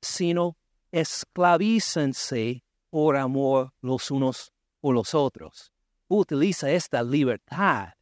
[0.00, 0.56] sino
[0.90, 5.72] esclavícense por amor los unos por los otros.
[6.08, 7.94] Utiliza esta libertad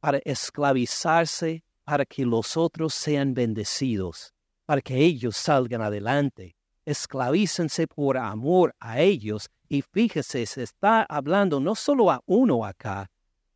[0.00, 4.32] para esclavizarse para que los otros sean bendecidos
[4.66, 6.56] para que ellos salgan adelante.
[6.84, 13.10] Esclavícense por amor a ellos y fíjese, se está hablando no solo a uno acá,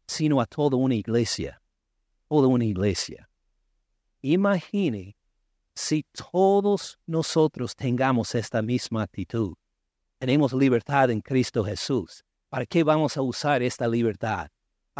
[0.07, 1.61] sino a toda una iglesia,
[2.28, 3.28] toda una iglesia.
[4.22, 5.16] Imagine
[5.74, 9.55] si todos nosotros tengamos esta misma actitud.
[10.18, 12.24] Tenemos libertad en Cristo Jesús.
[12.49, 14.49] ¿Para qué vamos a usar esta libertad?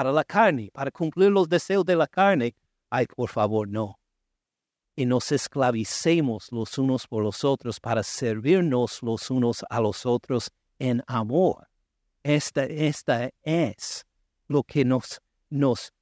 [0.01, 2.55] Para la carne, para cumplir los deseos de la carne.
[2.89, 4.01] Ay, por favor, no.
[4.97, 10.51] Y nos esclavicemos los unos por los otros para servirnos los unos a los otros
[10.79, 11.69] en amor.
[12.23, 14.07] Esta, esta es
[14.49, 15.21] lo que nos,
[15.51, 15.93] nos,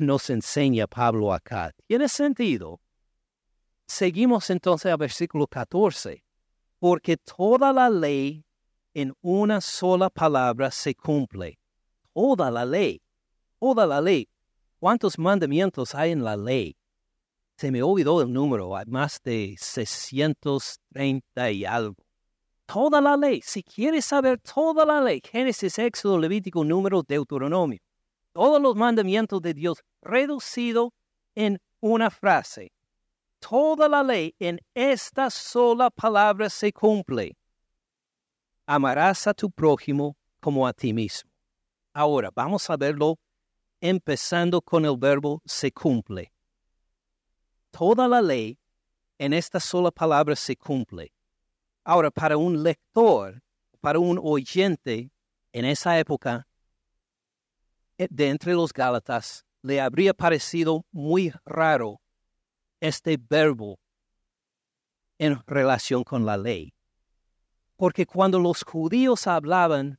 [0.00, 1.72] nos enseña Pablo acá.
[1.86, 2.80] ¿Tiene sentido?
[3.86, 6.24] Seguimos entonces al versículo 14.
[6.80, 8.44] Porque toda la ley
[8.92, 11.60] en una sola palabra se cumple.
[12.12, 13.00] Toda la ley.
[13.58, 14.28] Toda la ley.
[14.78, 16.76] ¿Cuántos mandamientos hay en la ley?
[17.56, 21.96] Se me olvidó el número, hay más de 630 y algo.
[22.66, 27.78] Toda la ley, si quieres saber toda la ley, Génesis, Éxodo, Levítico, Número, Deuteronomio,
[28.32, 30.92] todos los mandamientos de Dios reducido
[31.34, 32.72] en una frase.
[33.38, 37.38] Toda la ley en esta sola palabra se cumple.
[38.66, 41.30] Amarás a tu prójimo como a ti mismo.
[41.94, 43.16] Ahora, vamos a verlo
[43.80, 46.32] empezando con el verbo se cumple.
[47.70, 48.58] Toda la ley
[49.18, 51.12] en esta sola palabra se cumple.
[51.84, 53.42] Ahora, para un lector,
[53.80, 55.10] para un oyente
[55.52, 56.46] en esa época,
[57.98, 62.00] eh, de entre los Gálatas, le habría parecido muy raro
[62.80, 63.78] este verbo
[65.18, 66.74] en relación con la ley.
[67.76, 69.98] Porque cuando los judíos hablaban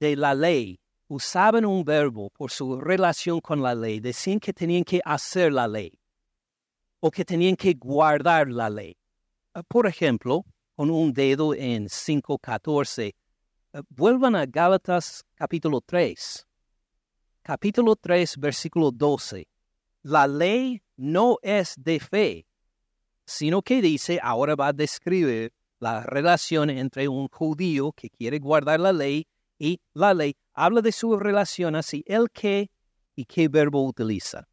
[0.00, 4.84] de la ley, usaban un verbo por su relación con la ley, decían que tenían
[4.84, 5.98] que hacer la ley
[7.00, 8.96] o que tenían que guardar la ley.
[9.54, 10.44] Ah, por ejemplo,
[10.76, 13.14] con un dedo en 5.14.
[13.72, 16.46] Eh, vuelvan a Gálatas capítulo 3.
[17.42, 19.48] Capítulo 3, versículo 12.
[20.02, 22.46] La ley no es de fe,
[23.24, 28.80] sino que dice, ahora va a describir la relación entre un judío que quiere guardar
[28.80, 29.26] la ley
[29.58, 30.36] y la ley.
[30.54, 32.70] Habla de su relación así, el que
[33.14, 34.48] y qué verbo utiliza.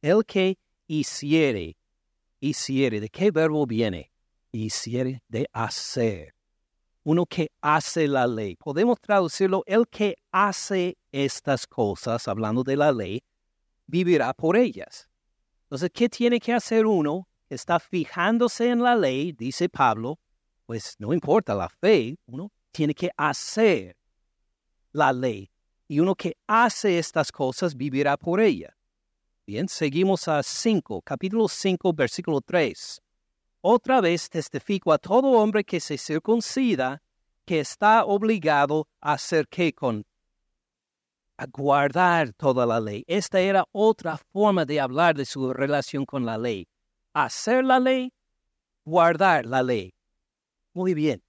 [0.00, 1.76] El que hiciere,
[2.40, 4.10] hiciere, ¿de qué verbo viene?
[4.50, 6.34] hiciere de hacer.
[7.04, 8.56] Uno que hace la ley.
[8.56, 13.22] Podemos traducirlo, el que hace estas cosas, hablando de la ley,
[13.86, 15.08] vivirá por ellas.
[15.64, 19.32] Entonces, ¿qué tiene que hacer uno está fijándose en la ley?
[19.32, 20.18] Dice Pablo,
[20.66, 23.97] pues no importa la fe, uno tiene que hacer
[24.92, 25.50] la ley.
[25.86, 28.76] Y uno que hace estas cosas vivirá por ella.
[29.46, 33.00] Bien, seguimos a 5, capítulo 5, versículo 3.
[33.62, 37.02] Otra vez testifico a todo hombre que se circuncida
[37.44, 40.04] que está obligado a hacer qué con
[41.38, 43.04] a guardar toda la ley.
[43.06, 46.68] Esta era otra forma de hablar de su relación con la ley.
[47.14, 48.12] Hacer la ley,
[48.84, 49.94] guardar la ley.
[50.74, 51.22] Muy bien.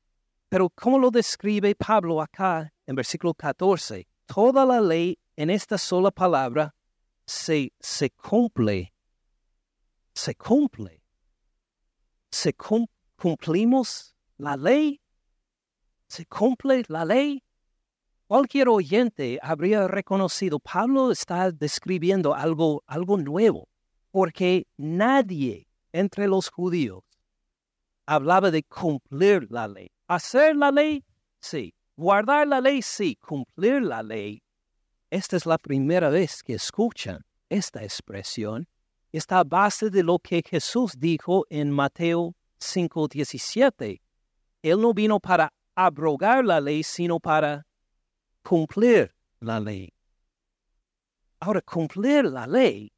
[0.50, 4.08] Pero ¿cómo lo describe Pablo acá en versículo 14?
[4.26, 6.76] Toda la ley en esta sola palabra
[7.26, 8.94] se, se cumple.
[10.14, 11.00] Se cumple
[12.32, 12.54] se
[13.16, 15.02] cumplimos la ley,
[16.08, 17.44] se cumple la ley.
[18.28, 23.68] Cualquier oyente habría reconocido, Pablo está describiendo algo, algo nuevo,
[24.12, 27.04] porque nadie entre los judíos
[28.06, 29.92] hablaba de cumplir la ley.
[30.10, 31.06] Hacer la ley,
[31.40, 31.76] sí.
[31.96, 33.16] Guardar la ley, sí.
[33.16, 34.42] Cumplir la ley.
[35.12, 38.68] Esta es la primera vez que escuchan esta expresión
[39.12, 44.02] está a base de lo que Jesús dijo en Mateo 5:17.
[44.64, 47.68] Él no vino para abrogar la ley, sino para
[48.42, 49.94] cumplir la ley.
[51.40, 52.92] Ahora, cumplir la ley,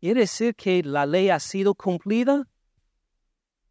[0.00, 2.48] ¿quiere decir que la ley ha sido cumplida?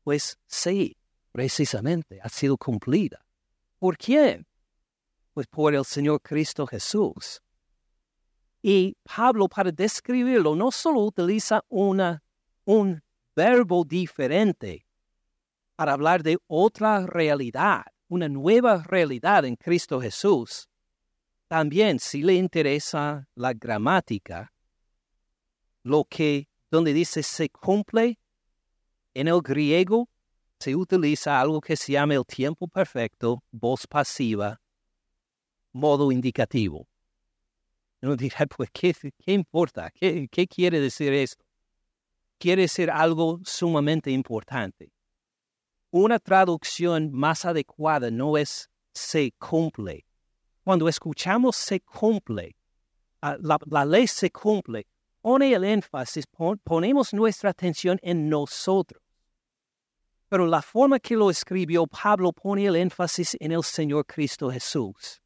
[0.04, 0.96] Pues sí,
[1.32, 3.26] precisamente, ha sido cumplida.
[3.78, 4.46] ¿Por quién?
[5.34, 7.42] Pues por el Señor Cristo Jesús.
[8.62, 12.22] Y Pablo para describirlo no solo utiliza una,
[12.66, 13.02] un
[13.36, 14.86] verbo diferente
[15.76, 20.68] para hablar de otra realidad, una nueva realidad en Cristo Jesús.
[21.48, 24.52] También si le interesa la gramática,
[25.84, 28.20] lo que donde dice se cumple,
[29.14, 30.10] en el griego
[30.60, 34.60] se utiliza algo que se llama el tiempo perfecto, voz pasiva,
[35.72, 36.88] modo indicativo.
[38.02, 38.94] Uno dirá, pues, ¿qué,
[39.28, 39.92] importa?
[39.92, 41.44] ¿Qué, ¿Qué quiere decir esto?
[42.40, 44.92] quiere decir algo sumamente importante.
[45.92, 50.06] Una traducción más adecuada no es se cumple.
[50.64, 52.56] Cuando escuchamos se cumple,
[53.22, 54.88] ah, la, ley se cumple,
[55.22, 56.26] pone el énfasis,
[56.64, 59.02] ponemos nuestra atención en nosotros.
[60.30, 65.22] Pero la forma que lo escribió Pablo pone el énfasis en el Señor Cristo Jesús.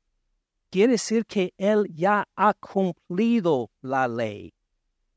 [0.72, 4.54] Quiere decir que Él ya ha cumplido la ley.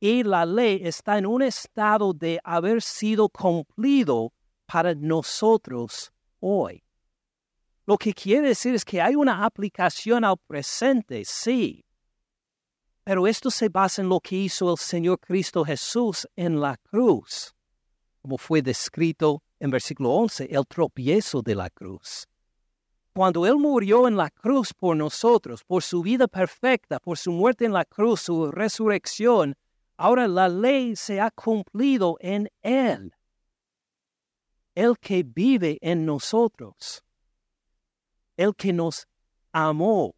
[0.00, 4.32] Y la ley está en un estado de haber sido cumplido
[4.66, 6.82] para nosotros hoy.
[7.86, 11.84] Lo que quiere decir es que hay una aplicación al presente, sí.
[13.04, 17.54] Pero esto se basa en lo que hizo el Señor Cristo Jesús en la cruz,
[18.20, 22.26] como fue descrito en versículo 11, el tropiezo de la cruz.
[23.12, 27.64] Cuando Él murió en la cruz por nosotros, por su vida perfecta, por su muerte
[27.64, 29.56] en la cruz, su resurrección,
[29.96, 33.12] ahora la ley se ha cumplido en Él.
[34.74, 37.02] El que vive en nosotros.
[38.36, 39.06] El que nos
[39.52, 40.14] amó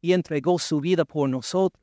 [0.00, 1.82] y entregó su vida por nosotros.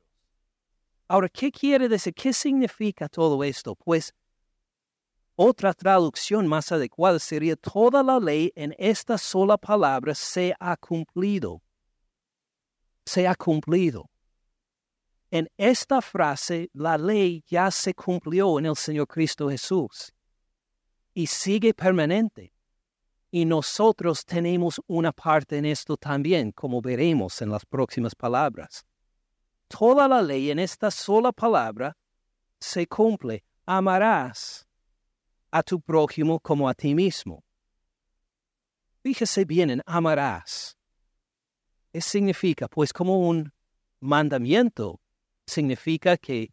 [1.08, 2.12] Ahora, ¿qué quiere decir?
[2.12, 3.74] ¿Qué significa todo esto?
[3.74, 4.12] Pues
[5.40, 11.62] otra traducción más adecuada sería toda la ley en esta sola palabra se ha cumplido.
[13.06, 14.10] Se ha cumplido.
[15.30, 20.12] En esta frase, la ley ya se cumplió en el Señor Cristo Jesús
[21.14, 22.52] y sigue permanente.
[23.30, 28.84] Y nosotros tenemos una parte en esto también, como veremos en las próximas palabras.
[29.68, 31.96] Toda la ley en esta sola palabra
[32.58, 33.44] se cumple.
[33.66, 34.67] Amarás
[35.50, 37.44] a tu prójimo como a ti mismo.
[39.02, 40.76] Fíjese bien en amarás.
[41.92, 42.68] ¿Qué significa?
[42.68, 43.52] Pues como un
[44.00, 45.00] mandamiento
[45.46, 46.50] significa que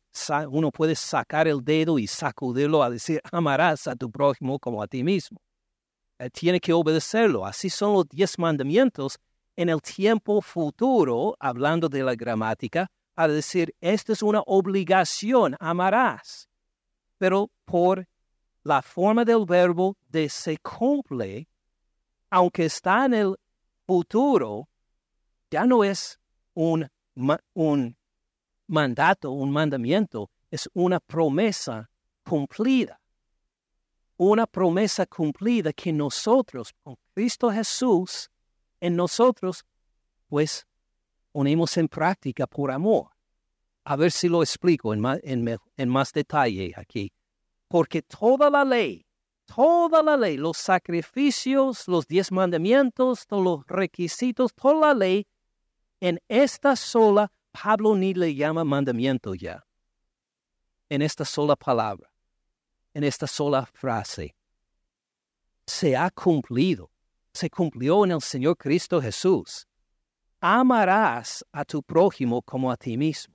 [0.49, 4.87] uno puede sacar el dedo y sacudirlo a decir, amarás a tu prójimo como a
[4.87, 5.41] ti mismo.
[6.17, 7.45] Eh, tiene que obedecerlo.
[7.45, 9.17] Así son los diez mandamientos
[9.57, 16.49] en el tiempo futuro, hablando de la gramática, a decir, esta es una obligación, amarás.
[17.17, 18.07] Pero por
[18.65, 21.47] la forma del verbo de se cumple,
[22.31, 23.35] aunque está en el
[23.85, 24.67] futuro,
[25.51, 26.19] ya no es
[26.55, 26.89] un,
[27.53, 27.95] un
[28.67, 31.91] mandato, un mandamiento, es una promesa
[32.23, 32.99] cumplida.
[34.17, 38.31] Una promesa cumplida que nosotros, con Cristo Jesús,
[38.79, 39.63] en nosotros,
[40.27, 40.65] pues
[41.31, 43.09] ponemos en práctica por amor.
[43.83, 47.13] A ver si lo explico en más, en más detalle aquí.
[47.67, 49.05] Porque toda la ley,
[49.45, 55.27] toda la ley, los sacrificios, los diez mandamientos, todos los requisitos, toda la ley,
[55.99, 59.65] en esta sola Pablo ni le llama mandamiento ya.
[60.89, 62.11] En esta sola palabra,
[62.93, 64.35] en esta sola frase,
[65.65, 66.91] se ha cumplido,
[67.33, 69.67] se cumplió en el Señor Cristo Jesús.
[70.39, 73.34] Amarás a tu prójimo como a ti mismo.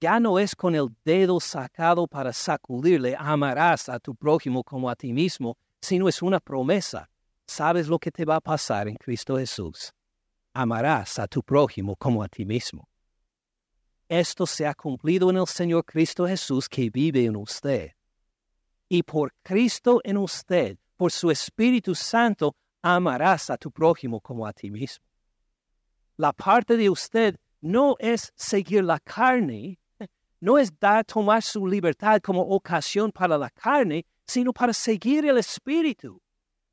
[0.00, 4.96] Ya no es con el dedo sacado para sacudirle, amarás a tu prójimo como a
[4.96, 7.10] ti mismo, sino es una promesa.
[7.46, 9.92] Sabes lo que te va a pasar en Cristo Jesús.
[10.54, 12.88] Amarás a tu prójimo como a ti mismo.
[14.08, 17.92] Esto se ha cumplido en el Señor Cristo Jesús que vive en usted.
[18.88, 24.52] Y por Cristo en usted, por su Espíritu Santo, amarás a tu prójimo como a
[24.52, 25.04] ti mismo.
[26.16, 29.79] La parte de usted no es seguir la carne,
[30.40, 35.38] no es dar, tomar su libertad como ocasión para la carne, sino para seguir el
[35.38, 36.20] Espíritu.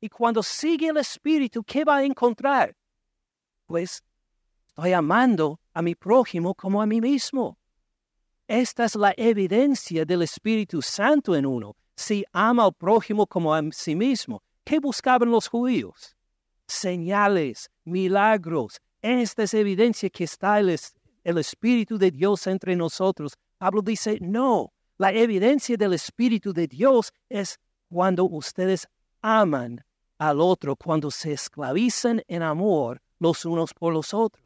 [0.00, 2.74] Y cuando sigue el Espíritu, ¿qué va a encontrar?
[3.66, 4.02] Pues
[4.68, 7.58] estoy amando a mi prójimo como a mí mismo.
[8.46, 11.76] Esta es la evidencia del Espíritu Santo en uno.
[11.96, 16.16] Si ama al prójimo como a sí mismo, ¿qué buscaban los judíos?
[16.66, 18.80] Señales, milagros.
[19.02, 20.78] Esta es evidencia que está el,
[21.24, 23.34] el Espíritu de Dios entre nosotros.
[23.58, 28.88] Pablo dice, no, la evidencia del Espíritu de Dios es cuando ustedes
[29.20, 29.84] aman
[30.18, 34.44] al otro, cuando se esclavizan en amor los unos por los otros.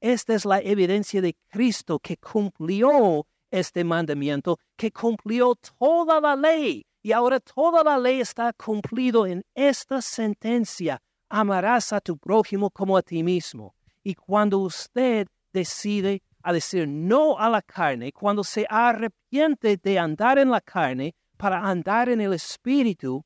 [0.00, 6.84] Esta es la evidencia de Cristo que cumplió este mandamiento, que cumplió toda la ley.
[7.02, 11.00] Y ahora toda la ley está cumplido en esta sentencia.
[11.28, 13.74] Amarás a tu prójimo como a ti mismo.
[14.02, 20.38] Y cuando usted decide a decir no a la carne, cuando se arrepiente de andar
[20.38, 23.24] en la carne para andar en el Espíritu,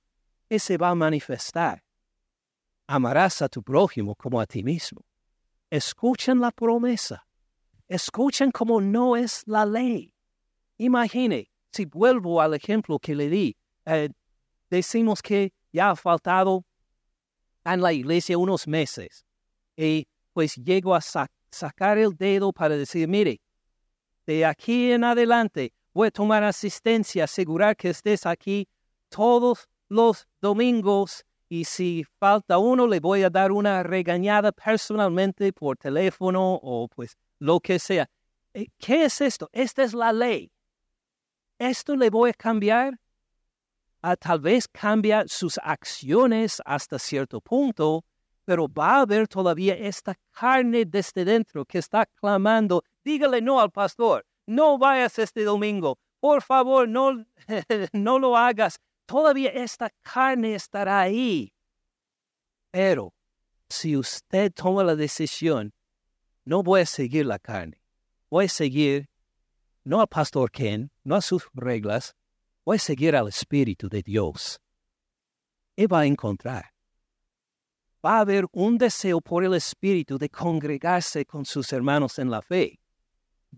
[0.49, 1.83] ese va a manifestar.
[2.87, 5.05] Amarás a tu prójimo como a ti mismo.
[5.69, 7.27] Escuchen la promesa.
[7.89, 10.15] Escuchen como no es la ley.
[10.79, 14.11] Imagine, si vuelvo al ejemplo que le di, eh,
[14.71, 16.65] decimos que ya ha faltado
[17.65, 19.25] en la iglesia unos meses
[19.77, 21.01] y pues llego a
[21.51, 23.41] sacar el dedo para decir, mire,
[24.27, 28.69] de aquí en adelante voy a tomar asistencia, asegurar que estés aquí
[29.09, 35.77] todos los domingos y si falta uno le voy a dar una regañada personalmente por
[35.77, 38.09] teléfono o pues lo que sea.
[38.53, 39.49] Eh, ¿Qué es esto?
[39.53, 40.53] Esta es la ley.
[41.59, 43.01] ¿Esto le voy a cambiar?
[44.03, 48.05] A tal vez cambia sus acciones hasta cierto punto,
[48.49, 53.71] pero va a haber todavía esta carne desde dentro que está clamando, dígale no al
[53.71, 57.27] pastor, no vayas este domingo, por favor, no,
[57.93, 58.81] no lo hagas.
[59.05, 61.53] Todavía esta carne estará ahí.
[62.71, 63.13] Pero
[63.69, 65.75] si usted toma la decisión,
[66.47, 67.83] no voy a seguir la carne,
[68.31, 69.11] voy a seguir
[69.85, 72.15] no al pastor Ken, no a sus reglas,
[72.65, 74.59] voy a seguir al Espíritu de Dios.
[75.77, 76.78] Y va a encontrar.
[78.05, 82.41] Va a haber un deseo por el Espíritu de congregarse con sus hermanos en la
[82.41, 82.79] fe.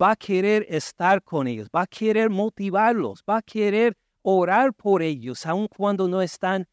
[0.00, 5.02] Va a querer estar con ellos, va a querer motivarlos, va a querer orar por
[5.02, 6.66] ellos, aun cuando no están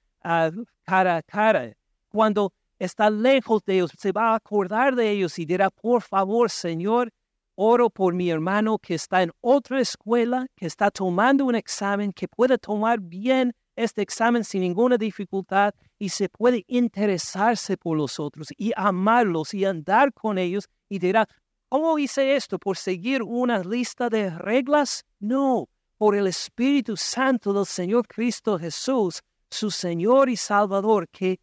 [0.85, 1.73] cara a cara.
[2.07, 6.49] Cuando está lejos de ellos, se va a acordar de ellos y dirá, por favor,
[6.49, 7.11] Señor,
[7.55, 12.27] oro por mi hermano que está en otra escuela, que está tomando un examen, que
[12.27, 18.49] pueda tomar bien este examen sin ninguna dificultad y se puede interesarse por los otros
[18.57, 21.27] y amarlos y andar con ellos y dirá,
[21.69, 22.59] ¿cómo hice esto?
[22.59, 25.03] ¿Por seguir una lista de reglas?
[25.19, 31.39] No, por el Espíritu Santo del Señor Cristo Jesús, su Señor y Salvador, que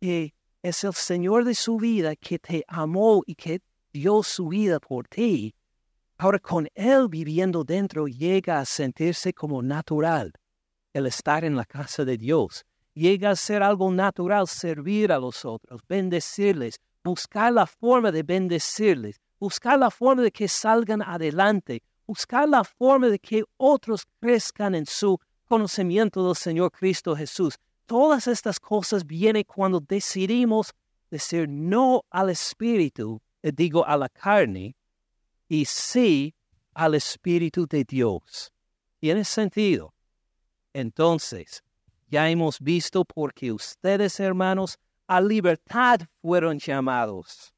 [0.00, 3.60] es el Señor de su vida, que te amó y que
[3.92, 5.54] dio su vida por ti.
[6.16, 10.32] Ahora con Él viviendo dentro llega a sentirse como natural
[10.92, 12.64] el estar en la casa de Dios.
[12.98, 19.20] Llega a ser algo natural servir a los otros, bendecirles, buscar la forma de bendecirles,
[19.38, 24.84] buscar la forma de que salgan adelante, buscar la forma de que otros crezcan en
[24.84, 27.54] su conocimiento del Señor Cristo Jesús.
[27.86, 30.74] Todas estas cosas vienen cuando decidimos
[31.08, 34.74] decir no al Espíritu, eh, digo a la carne,
[35.48, 36.34] y sí
[36.74, 38.52] al Espíritu de Dios.
[38.98, 39.94] ¿Tiene sentido?
[40.72, 41.62] Entonces,
[42.08, 47.52] ya hemos visto porque ustedes, hermanos, a libertad fueron llamados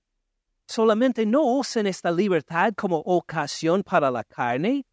[0.70, 4.86] solamente no usen esta libertad como ocasión para la carne,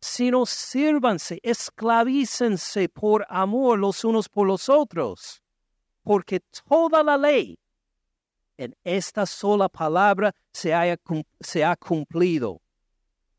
[0.00, 5.40] sino sírvanse, esclavícense por amor los unos por los otros,
[6.02, 7.56] porque toda la ley
[8.56, 10.72] en esta sola palabra se,
[11.40, 12.60] se ha cumplido.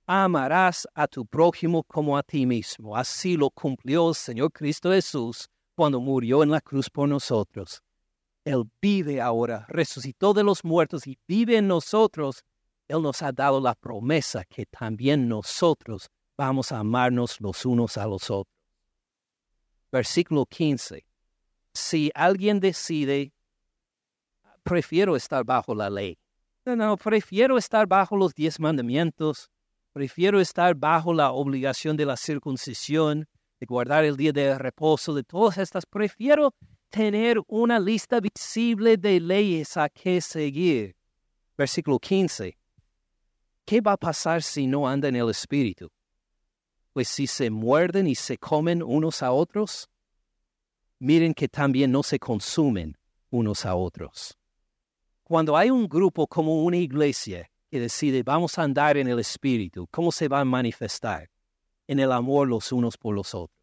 [0.07, 2.95] Amarás a tu prójimo como a ti mismo.
[2.95, 7.81] Así lo cumplió el Señor Cristo Jesús cuando murió en la cruz por nosotros.
[8.43, 12.43] Él vive ahora, resucitó de los muertos y vive en nosotros.
[12.87, 18.05] Él nos ha dado la promesa que también nosotros vamos a amarnos los unos a
[18.05, 18.53] los otros.
[19.91, 21.03] Versículo 15.
[21.73, 23.33] Si alguien decide,
[24.61, 26.19] prefiero estar bajo la ley.
[26.63, 29.49] No, no, prefiero estar bajo los diez mandamientos.
[29.95, 33.29] Prefiero estar bajo la obligación de la circuncisión,
[33.61, 35.85] de guardar el día de reposo, de todas estas.
[35.85, 36.53] Prefiero
[36.89, 40.97] tener una lista visible de leyes a que seguir.
[41.57, 42.57] Versículo 15.
[43.63, 45.89] ¿Qué va a pasar si no anda en el Espíritu?
[46.91, 49.87] Pues si se muerden y se comen unos a otros,
[50.99, 52.97] miren que también no se consumen
[53.29, 54.37] unos a otros.
[55.23, 59.85] Cuando hay un grupo como una iglesia que decide vamos a andar en el Espíritu,
[59.91, 61.29] ¿cómo se va a manifestar?
[61.87, 63.59] En el amor los unos por los otros.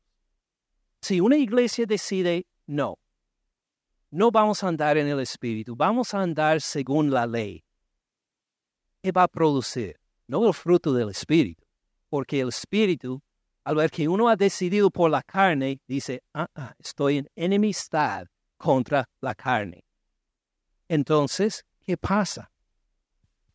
[1.00, 2.98] Si una iglesia decide no,
[4.10, 7.64] no vamos a andar en el Espíritu, vamos a andar según la ley.
[9.02, 9.98] ¿Qué va a producir?
[10.26, 11.64] No el fruto del Espíritu,
[12.10, 13.22] porque el Espíritu,
[13.64, 18.26] al ver que uno ha decidido por la carne, dice, ah, ah, estoy en enemistad
[18.58, 19.86] contra la carne.
[20.86, 22.51] Entonces, ¿qué pasa?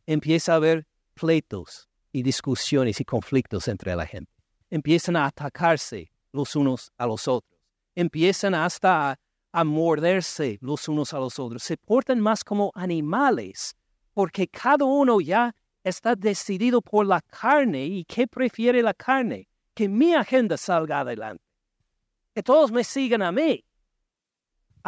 [0.08, 4.32] Empieza a haber pleitos y discusiones y conflictos entre la gente.
[4.72, 7.60] Empiezan a atacarse los unos a los otros.
[7.93, 9.20] Empiezan hasta a
[9.58, 13.76] a morderse los unos a los otros, se portan más como animales,
[14.14, 19.89] porque cada uno ya está decidido por la carne y qué prefiere la carne, que
[19.89, 21.43] mi agenda salga adelante,
[22.36, 23.64] que todos me sigan a mí.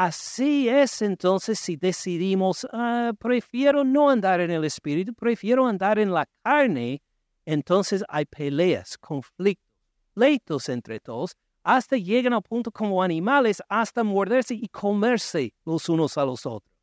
[0.01, 6.13] Así es entonces si decidimos, ah, prefiero no andar en el espíritu, prefiero andar en
[6.13, 7.01] la carne,
[7.45, 9.67] entonces hay peleas, conflictos,
[10.13, 16.17] pleitos entre todos, hasta llegan al punto como animales, hasta morderse y comerse los unos
[16.17, 16.73] a los otros.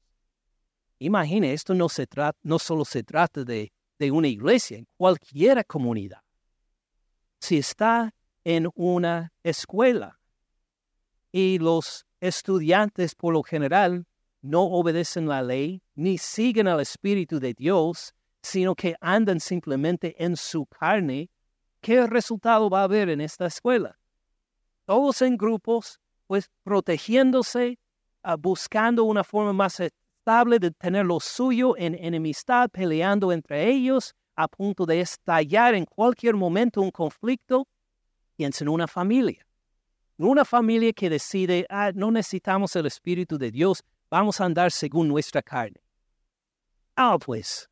[0.98, 5.64] Imagine, esto no, se trata, no solo se trata de, de una iglesia, en cualquier
[5.64, 6.20] comunidad.
[7.40, 8.12] Si está
[8.44, 10.20] en una escuela
[11.36, 14.06] y los estudiantes por lo general
[14.40, 20.34] no obedecen la ley ni siguen al Espíritu de Dios, sino que andan simplemente en
[20.34, 21.28] su carne,
[21.82, 23.98] ¿qué resultado va a haber en esta escuela?
[24.86, 27.78] Todos en grupos, pues protegiéndose,
[28.22, 34.14] ah, buscando una forma más estable de tener lo suyo en enemistad, peleando entre ellos,
[34.36, 37.68] a punto de estallar en cualquier momento un conflicto.
[38.36, 39.45] Piensa en una familia.
[40.18, 45.08] Una familia que decide, ah, no necesitamos el Espíritu de Dios, vamos a andar según
[45.08, 45.78] nuestra carne.
[46.96, 47.68] Ah, pues,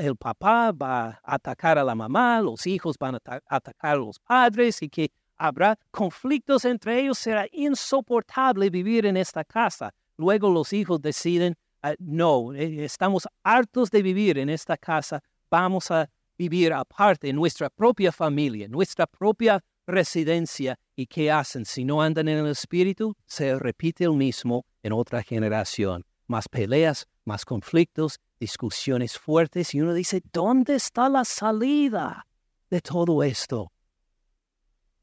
[0.00, 4.18] el papá va a atacar a la mamá, los hijos van a atacar a los
[4.18, 9.94] padres y que habrá conflictos entre ellos, será insoportable vivir en esta casa.
[10.16, 15.92] Luego los hijos deciden, ah, no, eh, estamos hartos de vivir en esta casa, vamos
[15.92, 20.78] a vivir aparte en nuestra propia familia, nuestra propia residencia.
[20.94, 21.64] ¿Y qué hacen?
[21.64, 26.04] Si no andan en el espíritu, se repite el mismo en otra generación.
[26.26, 32.26] Más peleas, más conflictos, discusiones fuertes y uno dice, ¿dónde está la salida
[32.70, 33.72] de todo esto?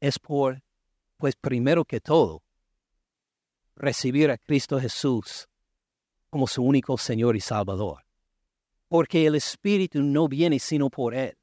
[0.00, 0.62] Es por,
[1.16, 2.42] pues primero que todo,
[3.76, 5.48] recibir a Cristo Jesús
[6.30, 8.04] como su único Señor y Salvador.
[8.88, 11.36] Porque el Espíritu no viene sino por Él.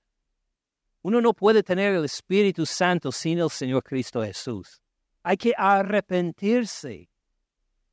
[1.03, 4.81] Uno no puede tener el Espíritu Santo sin el Señor Cristo Jesús.
[5.23, 7.09] Hay que arrepentirse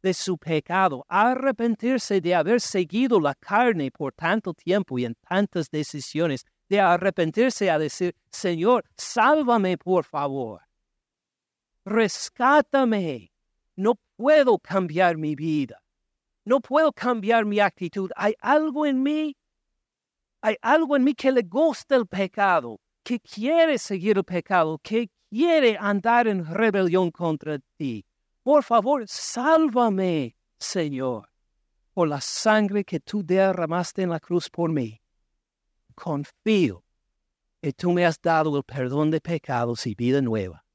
[0.03, 5.71] de su pecado, arrepentirse de haber seguido la carne por tanto tiempo y en tantas
[5.71, 10.61] decisiones, de arrepentirse a decir, Señor, sálvame por favor,
[11.85, 13.33] rescátame,
[13.75, 15.83] no puedo cambiar mi vida,
[16.45, 19.37] no puedo cambiar mi actitud, hay algo en mí,
[20.43, 22.79] hay algo en mí que le gusta el pecado,
[23.09, 28.05] que quiere seguir el pecado, que quiere andar en rebelión contra ti.
[28.43, 31.31] Por favor, sálvame, Señor,
[31.95, 35.01] por la sangre que tú derramaste en la cruz por mí.
[35.95, 36.85] Confío
[37.63, 40.67] que tú me has dado el perdón de pecados y vida nueva.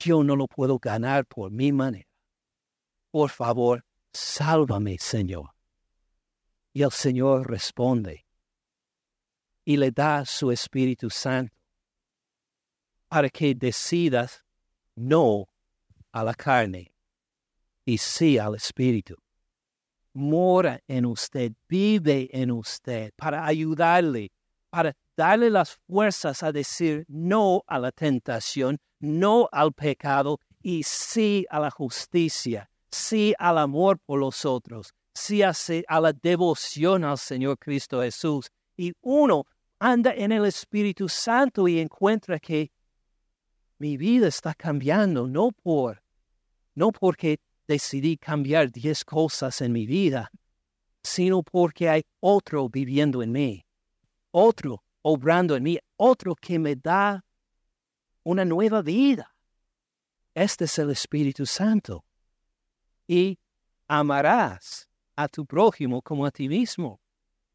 [0.00, 2.08] Yo no lo puedo ganar por mi manera.
[3.12, 5.50] Por favor, sálvame, Señor.
[6.72, 8.26] Y el Señor responde
[9.64, 11.57] y le da su Espíritu Santo
[13.08, 14.44] para que decidas
[14.94, 15.48] no
[16.12, 16.92] a la carne
[17.84, 19.16] y sí al Espíritu.
[20.12, 24.30] Mora en usted, vive en usted para ayudarle,
[24.70, 31.46] para darle las fuerzas a decir no a la tentación, no al pecado y sí
[31.50, 35.52] a la justicia, sí al amor por los otros, sí a,
[36.00, 38.50] la devoción al Señor Cristo Jesús.
[38.76, 39.44] Y uno
[39.78, 42.70] anda en el Espíritu Santo y encuentra que
[43.78, 46.02] mi vida está cambiando, no por,
[46.74, 50.30] no porque decidí cambiar diez cosas en mi vida,
[51.02, 53.64] sino porque hay otro viviendo en mí,
[54.30, 57.24] otro obrando en mí, otro que me da
[58.24, 59.34] una nueva vida.
[60.34, 62.04] Este es el Espíritu Santo.
[63.06, 63.38] Y
[63.86, 67.00] amarás a tu prójimo como a ti mismo,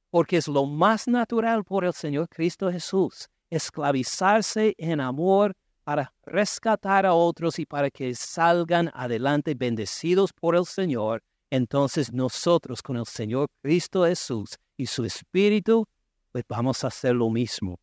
[0.10, 5.54] porque es lo más natural por el Señor Cristo Jesús, esclavizarse en amor
[5.84, 12.82] para rescatar a otros y para que salgan adelante bendecidos por el Señor, entonces nosotros
[12.82, 15.86] con el Señor Cristo Jesús y su Espíritu,
[16.32, 17.78] pues vamos a hacer lo mismo.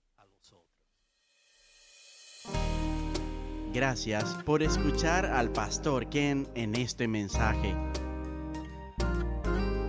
[3.72, 7.72] Gracias por escuchar al pastor Ken en este mensaje.